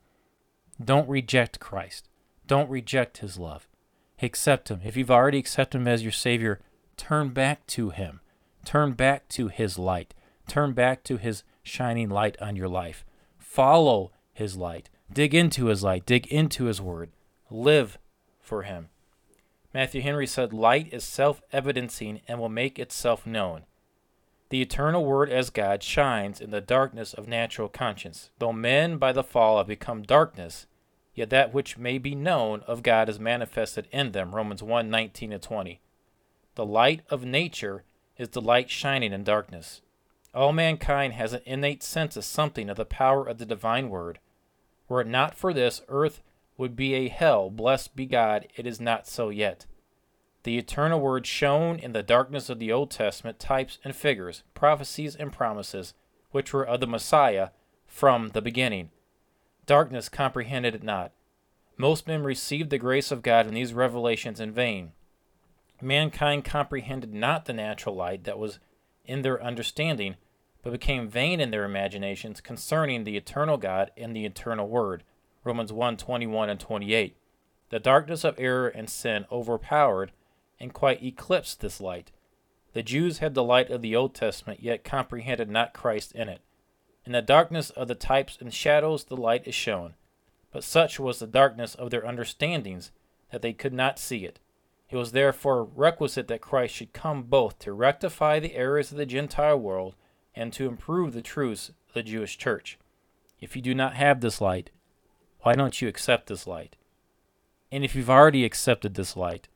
Don't 0.84 1.08
reject 1.10 1.60
Christ. 1.60 2.10
Don't 2.48 2.70
reject 2.70 3.20
his 3.20 3.38
love. 3.38 3.68
Accept 4.22 4.70
him. 4.70 4.82
If 4.84 4.96
you've 4.96 5.12
already 5.12 5.38
accepted 5.38 5.80
him 5.80 5.88
as 5.88 6.04
your 6.04 6.12
Savior, 6.12 6.60
turn 6.98 7.30
back 7.30 7.66
to 7.68 7.90
him. 7.90 8.22
Turn 8.64 8.94
back 8.94 9.28
to 9.30 9.48
his 9.48 9.78
light. 9.78 10.14
Turn 10.48 10.74
back 10.74 11.04
to 11.06 11.18
his 11.18 11.44
shining 11.64 12.10
light 12.10 12.40
on 12.42 12.56
your 12.56 12.70
life. 12.70 13.06
Follow 13.38 14.12
his 14.34 14.56
light. 14.58 14.90
Dig 15.12 15.36
into 15.36 15.68
his 15.68 15.84
light, 15.84 16.06
dig 16.06 16.28
into 16.28 16.66
his 16.66 16.82
word, 16.82 17.12
live 17.50 17.98
for 18.42 18.64
him. 18.64 18.90
Matthew 19.74 20.02
Henry 20.02 20.26
said, 20.26 20.54
Light 20.54 20.92
is 20.92 21.04
self 21.04 21.42
evidencing 21.52 22.22
and 22.28 22.40
will 22.40 22.50
make 22.50 22.80
itself 22.80 23.26
known. 23.26 23.64
The 24.50 24.62
eternal 24.62 25.04
word 25.04 25.30
as 25.30 25.50
God 25.50 25.82
shines 25.82 26.40
in 26.40 26.52
the 26.52 26.62
darkness 26.62 27.14
of 27.14 27.28
natural 27.28 27.68
conscience. 27.68 28.30
Though 28.38 28.54
men 28.54 28.98
by 28.98 29.12
the 29.12 29.24
fall 29.24 29.58
have 29.58 29.68
become 29.68 30.04
darkness, 30.04 30.68
yet 31.16 31.30
that 31.32 31.54
which 31.54 31.78
may 31.78 31.98
be 31.98 32.14
known 32.14 32.62
of 32.68 32.84
God 32.84 33.10
is 33.10 33.20
manifested 33.20 33.88
in 33.92 34.12
them. 34.12 34.36
Romans 34.36 34.62
1 34.62 34.90
19 34.90 35.32
and 35.32 35.42
20. 35.42 35.80
The 36.56 36.66
light 36.66 37.02
of 37.10 37.26
nature 37.26 37.84
is 38.18 38.30
the 38.30 38.42
light 38.42 38.70
shining 38.70 39.12
in 39.12 39.24
darkness. 39.24 39.82
All 40.34 40.54
mankind 40.54 41.14
has 41.14 41.34
an 41.34 41.42
innate 41.46 41.82
sense 41.82 42.16
of 42.16 42.26
something 42.26 42.70
of 42.70 42.78
the 42.78 42.86
power 42.86 43.26
of 43.26 43.40
the 43.40 43.46
divine 43.46 43.90
word. 43.90 44.20
Were 44.88 45.02
it 45.02 45.08
not 45.08 45.34
for 45.34 45.54
this, 45.54 45.82
earth 45.88 46.22
would 46.58 46.76
be 46.76 46.94
a 46.94 47.10
hell. 47.10 47.50
Blessed 47.50 47.96
be 47.96 48.06
God, 48.06 48.48
it 48.56 48.68
is 48.68 48.80
not 48.80 49.08
so 49.08 49.30
yet. 49.30 49.66
The 50.46 50.60
eternal 50.60 51.02
word 51.02 51.26
shone 51.26 51.80
in 51.80 51.94
the 51.94 52.04
darkness 52.04 52.52
of 52.52 52.60
the 52.60 52.72
Old 52.72 52.92
Testament 52.92 53.40
types 53.40 53.80
and 53.84 53.96
figures, 53.96 54.44
prophecies 54.54 55.16
and 55.16 55.34
promises, 55.34 55.96
which 56.30 56.54
were 56.54 56.64
of 56.64 56.80
the 56.80 56.86
Messiah 56.86 57.50
from 57.88 58.30
the 58.30 58.44
beginning. 58.44 58.92
Darkness 59.66 60.08
comprehended 60.08 60.76
it 60.76 60.84
not. 60.84 61.14
Most 61.78 62.08
men 62.08 62.22
received 62.22 62.70
the 62.70 62.78
grace 62.78 63.12
of 63.12 63.24
God 63.24 63.48
in 63.48 63.56
these 63.56 63.74
revelations 63.74 64.40
in 64.40 64.52
vain. 64.52 64.92
Mankind 65.82 66.46
comprehended 66.46 67.12
not 67.12 67.46
the 67.46 67.54
natural 67.54 67.96
light 67.96 68.24
that 68.26 68.38
was 68.38 68.60
in 69.04 69.24
their 69.24 69.42
understanding, 69.42 70.16
but 70.62 70.74
became 70.74 71.08
vain 71.08 71.40
in 71.40 71.50
their 71.50 71.66
imaginations 71.66 72.40
concerning 72.40 73.04
the 73.04 73.18
eternal 73.18 73.58
God 73.58 73.90
and 73.98 74.16
the 74.16 74.26
eternal 74.26 74.68
Word. 74.68 75.02
Romans 75.44 75.74
1 75.74 75.98
21 75.98 76.52
and 76.52 76.60
28. 76.60 77.18
The 77.70 77.80
darkness 77.80 78.24
of 78.24 78.36
error 78.38 78.68
and 78.68 78.88
sin 78.88 79.26
overpowered 79.32 80.12
and 80.60 80.74
quite 80.74 81.04
eclipsed 81.04 81.62
this 81.62 81.82
light. 81.82 82.12
The 82.74 82.84
Jews 82.84 83.20
had 83.20 83.34
the 83.34 83.44
light 83.44 83.70
of 83.70 83.82
the 83.82 83.96
Old 83.96 84.14
Testament, 84.14 84.62
yet 84.62 84.84
comprehended 84.84 85.50
not 85.50 85.74
Christ 85.74 86.12
in 86.12 86.28
it. 86.28 86.42
In 87.06 87.12
the 87.12 87.22
darkness 87.22 87.70
of 87.70 87.88
the 87.88 87.96
types 87.96 88.38
and 88.42 88.54
shadows 88.54 89.04
the 89.04 89.16
light 89.16 89.48
is 89.48 89.56
shown. 89.56 89.94
But 90.52 90.64
such 90.64 91.00
was 91.00 91.20
the 91.20 91.28
darkness 91.28 91.76
of 91.76 91.90
their 91.90 92.06
understandings 92.06 92.92
that 93.32 93.42
they 93.42 93.54
could 93.54 93.74
not 93.74 94.00
see 94.00 94.26
it. 94.26 94.40
It 94.90 94.98
was 94.98 95.12
therefore 95.12 95.64
requisite 95.64 96.28
that 96.28 96.42
Christ 96.42 96.76
should 96.76 96.94
come 96.94 97.24
both 97.24 97.60
to 97.60 97.74
rectify 97.74 98.40
the 98.40 98.56
errors 98.56 98.92
of 98.92 98.98
the 98.98 99.06
Gentile 99.06 99.58
world 99.58 99.96
and 100.36 100.52
to 100.54 100.68
improve 100.68 101.14
the 101.14 101.22
truths 101.22 101.70
of 101.70 101.94
the 101.94 102.04
Jewish 102.04 102.38
church. 102.38 102.78
If 103.40 103.56
you 103.56 103.62
do 103.62 103.74
not 103.74 103.96
have 103.96 104.22
this 104.22 104.42
light, 104.42 104.72
why 105.42 105.54
don't 105.54 105.82
you 105.82 105.88
accept 105.88 106.28
this 106.28 106.48
light? 106.48 106.76
And 107.72 107.84
if 107.84 107.96
you've 107.96 108.10
already 108.10 108.46
accepted 108.46 108.96
this 108.96 109.16
light, 109.16 109.48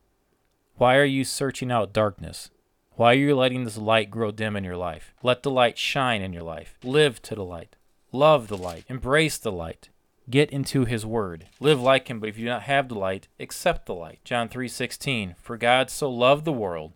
why 0.80 0.96
are 0.96 1.04
you 1.04 1.24
searching 1.24 1.70
out 1.70 1.92
darkness? 1.92 2.48
Why 2.92 3.12
are 3.12 3.18
you 3.18 3.36
letting 3.36 3.64
this 3.64 3.76
light 3.76 4.10
grow 4.10 4.30
dim 4.30 4.56
in 4.56 4.64
your 4.64 4.78
life? 4.78 5.12
Let 5.22 5.42
the 5.42 5.50
light 5.50 5.76
shine 5.76 6.22
in 6.22 6.32
your 6.32 6.42
life. 6.42 6.78
Live 6.82 7.20
to 7.20 7.34
the 7.34 7.44
light. 7.44 7.76
Love 8.12 8.48
the 8.48 8.56
light. 8.56 8.86
Embrace 8.88 9.36
the 9.36 9.52
light. 9.52 9.90
Get 10.30 10.48
into 10.48 10.86
his 10.86 11.04
word. 11.04 11.48
Live 11.60 11.82
like 11.82 12.08
him, 12.08 12.18
but 12.18 12.30
if 12.30 12.38
you 12.38 12.46
do 12.46 12.52
not 12.52 12.62
have 12.62 12.88
the 12.88 12.94
light, 12.94 13.28
accept 13.38 13.84
the 13.84 13.94
light. 13.94 14.20
John 14.24 14.48
3:16 14.48 15.34
For 15.36 15.58
God 15.58 15.90
so 15.90 16.08
loved 16.10 16.46
the 16.46 16.50
world 16.50 16.94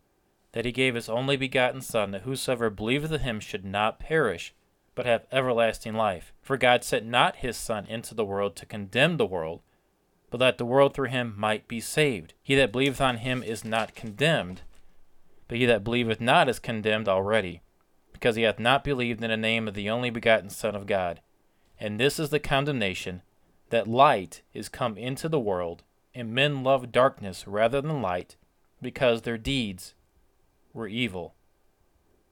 that 0.52 0.64
he 0.64 0.72
gave 0.72 0.94
his 0.94 1.10
only 1.10 1.36
begotten 1.36 1.82
son 1.82 2.10
that 2.12 2.22
whosoever 2.22 2.70
believeth 2.70 3.12
in 3.12 3.20
him 3.20 3.38
should 3.38 3.66
not 3.66 3.98
perish 3.98 4.54
but 4.94 5.04
have 5.04 5.26
everlasting 5.30 5.92
life. 5.92 6.32
For 6.40 6.56
God 6.56 6.84
sent 6.84 7.04
not 7.04 7.36
his 7.36 7.58
son 7.58 7.84
into 7.84 8.14
the 8.14 8.24
world 8.24 8.56
to 8.56 8.64
condemn 8.64 9.18
the 9.18 9.26
world, 9.26 9.60
but 10.34 10.40
that 10.40 10.58
the 10.58 10.66
world 10.66 10.92
through 10.92 11.10
him 11.10 11.32
might 11.36 11.68
be 11.68 11.80
saved. 11.80 12.34
He 12.42 12.56
that 12.56 12.72
believeth 12.72 13.00
on 13.00 13.18
him 13.18 13.40
is 13.44 13.64
not 13.64 13.94
condemned, 13.94 14.62
but 15.46 15.58
he 15.58 15.66
that 15.66 15.84
believeth 15.84 16.20
not 16.20 16.48
is 16.48 16.58
condemned 16.58 17.08
already, 17.08 17.62
because 18.12 18.34
he 18.34 18.42
hath 18.42 18.58
not 18.58 18.82
believed 18.82 19.22
in 19.22 19.30
the 19.30 19.36
name 19.36 19.68
of 19.68 19.74
the 19.74 19.88
only 19.88 20.10
begotten 20.10 20.50
Son 20.50 20.74
of 20.74 20.86
God. 20.86 21.20
And 21.78 22.00
this 22.00 22.18
is 22.18 22.30
the 22.30 22.40
condemnation 22.40 23.22
that 23.70 23.86
light 23.86 24.42
is 24.52 24.68
come 24.68 24.98
into 24.98 25.28
the 25.28 25.38
world, 25.38 25.84
and 26.16 26.34
men 26.34 26.64
love 26.64 26.90
darkness 26.90 27.46
rather 27.46 27.80
than 27.80 28.02
light, 28.02 28.34
because 28.82 29.22
their 29.22 29.38
deeds 29.38 29.94
were 30.72 30.88
evil. 30.88 31.36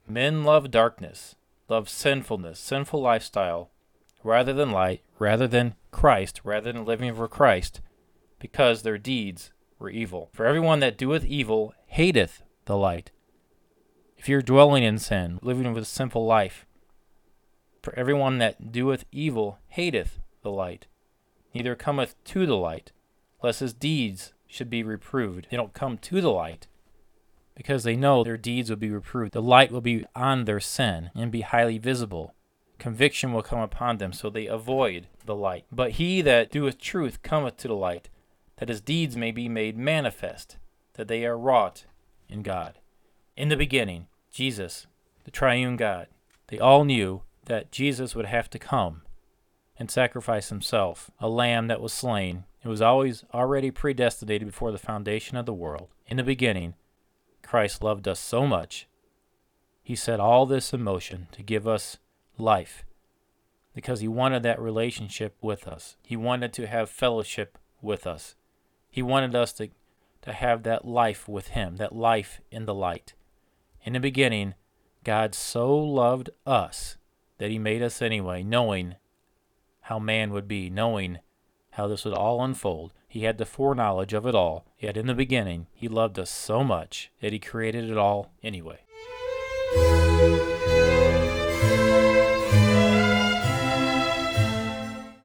Men 0.08 0.42
love 0.42 0.72
darkness, 0.72 1.36
love 1.68 1.88
sinfulness, 1.88 2.58
sinful 2.58 3.00
lifestyle, 3.00 3.70
rather 4.24 4.52
than 4.52 4.72
light, 4.72 5.02
rather 5.20 5.46
than 5.46 5.76
Christ, 5.92 6.40
rather 6.42 6.72
than 6.72 6.84
living 6.84 7.14
for 7.14 7.28
Christ, 7.28 7.80
because 8.42 8.82
their 8.82 8.98
deeds 8.98 9.52
were 9.78 9.88
evil. 9.88 10.28
For 10.32 10.44
everyone 10.44 10.80
that 10.80 10.98
doeth 10.98 11.24
evil 11.24 11.74
hateth 11.86 12.42
the 12.64 12.76
light. 12.76 13.12
If 14.18 14.28
you're 14.28 14.42
dwelling 14.42 14.82
in 14.82 14.98
sin, 14.98 15.38
living 15.42 15.72
with 15.72 15.84
a 15.84 15.86
sinful 15.86 16.26
life, 16.26 16.66
for 17.82 17.96
everyone 17.96 18.38
that 18.38 18.72
doeth 18.72 19.04
evil 19.12 19.60
hateth 19.68 20.18
the 20.42 20.50
light, 20.50 20.88
neither 21.54 21.76
cometh 21.76 22.16
to 22.24 22.44
the 22.44 22.56
light, 22.56 22.90
lest 23.44 23.60
his 23.60 23.72
deeds 23.72 24.32
should 24.48 24.68
be 24.68 24.82
reproved. 24.82 25.46
They 25.48 25.56
don't 25.56 25.72
come 25.72 25.96
to 25.98 26.20
the 26.20 26.32
light 26.32 26.66
because 27.54 27.84
they 27.84 27.94
know 27.94 28.24
their 28.24 28.36
deeds 28.36 28.70
will 28.70 28.76
be 28.76 28.90
reproved. 28.90 29.34
The 29.34 29.40
light 29.40 29.70
will 29.70 29.80
be 29.80 30.04
on 30.16 30.46
their 30.46 30.58
sin 30.58 31.10
and 31.14 31.30
be 31.30 31.42
highly 31.42 31.78
visible. 31.78 32.34
Conviction 32.80 33.32
will 33.32 33.42
come 33.42 33.60
upon 33.60 33.98
them, 33.98 34.12
so 34.12 34.28
they 34.28 34.46
avoid 34.46 35.06
the 35.26 35.36
light. 35.36 35.64
But 35.70 35.92
he 35.92 36.22
that 36.22 36.50
doeth 36.50 36.78
truth 36.78 37.22
cometh 37.22 37.56
to 37.58 37.68
the 37.68 37.76
light, 37.76 38.08
that 38.62 38.68
his 38.68 38.80
deeds 38.80 39.16
may 39.16 39.32
be 39.32 39.48
made 39.48 39.76
manifest, 39.76 40.56
that 40.94 41.08
they 41.08 41.26
are 41.26 41.36
wrought 41.36 41.84
in 42.28 42.42
God. 42.42 42.78
In 43.36 43.48
the 43.48 43.56
beginning, 43.56 44.06
Jesus, 44.30 44.86
the 45.24 45.32
triune 45.32 45.74
God, 45.74 46.06
they 46.46 46.60
all 46.60 46.84
knew 46.84 47.22
that 47.46 47.72
Jesus 47.72 48.14
would 48.14 48.26
have 48.26 48.48
to 48.50 48.60
come 48.60 49.02
and 49.80 49.90
sacrifice 49.90 50.50
himself, 50.50 51.10
a 51.18 51.28
lamb 51.28 51.66
that 51.66 51.80
was 51.80 51.92
slain. 51.92 52.44
It 52.64 52.68
was 52.68 52.80
always 52.80 53.24
already 53.34 53.72
predestinated 53.72 54.46
before 54.46 54.70
the 54.70 54.78
foundation 54.78 55.36
of 55.36 55.44
the 55.44 55.52
world. 55.52 55.88
In 56.06 56.18
the 56.18 56.22
beginning, 56.22 56.74
Christ 57.42 57.82
loved 57.82 58.06
us 58.06 58.20
so 58.20 58.46
much, 58.46 58.86
he 59.82 59.96
set 59.96 60.20
all 60.20 60.46
this 60.46 60.72
in 60.72 60.84
motion 60.84 61.26
to 61.32 61.42
give 61.42 61.66
us 61.66 61.98
life 62.38 62.84
because 63.74 63.98
he 63.98 64.06
wanted 64.06 64.44
that 64.44 64.60
relationship 64.60 65.34
with 65.42 65.66
us. 65.66 65.96
He 66.04 66.16
wanted 66.16 66.52
to 66.52 66.68
have 66.68 66.88
fellowship 66.88 67.58
with 67.80 68.06
us. 68.06 68.36
He 68.92 69.00
wanted 69.00 69.34
us 69.34 69.54
to, 69.54 69.70
to 70.20 70.32
have 70.34 70.64
that 70.64 70.84
life 70.84 71.26
with 71.26 71.48
him, 71.48 71.76
that 71.76 71.96
life 71.96 72.42
in 72.50 72.66
the 72.66 72.74
light. 72.74 73.14
In 73.84 73.94
the 73.94 74.00
beginning, 74.00 74.52
God 75.02 75.34
so 75.34 75.74
loved 75.74 76.28
us 76.46 76.98
that 77.38 77.50
he 77.50 77.58
made 77.58 77.82
us 77.82 78.02
anyway, 78.02 78.42
knowing 78.42 78.96
how 79.80 79.98
man 79.98 80.30
would 80.30 80.46
be, 80.46 80.68
knowing 80.68 81.20
how 81.70 81.88
this 81.88 82.04
would 82.04 82.12
all 82.12 82.44
unfold. 82.44 82.92
He 83.08 83.24
had 83.24 83.38
the 83.38 83.46
foreknowledge 83.46 84.12
of 84.12 84.26
it 84.26 84.34
all, 84.34 84.66
yet 84.78 84.98
in 84.98 85.06
the 85.06 85.14
beginning 85.14 85.68
he 85.72 85.88
loved 85.88 86.18
us 86.18 86.30
so 86.30 86.62
much 86.62 87.10
that 87.22 87.32
he 87.32 87.38
created 87.38 87.88
it 87.88 87.96
all 87.96 88.30
anyway. 88.42 88.80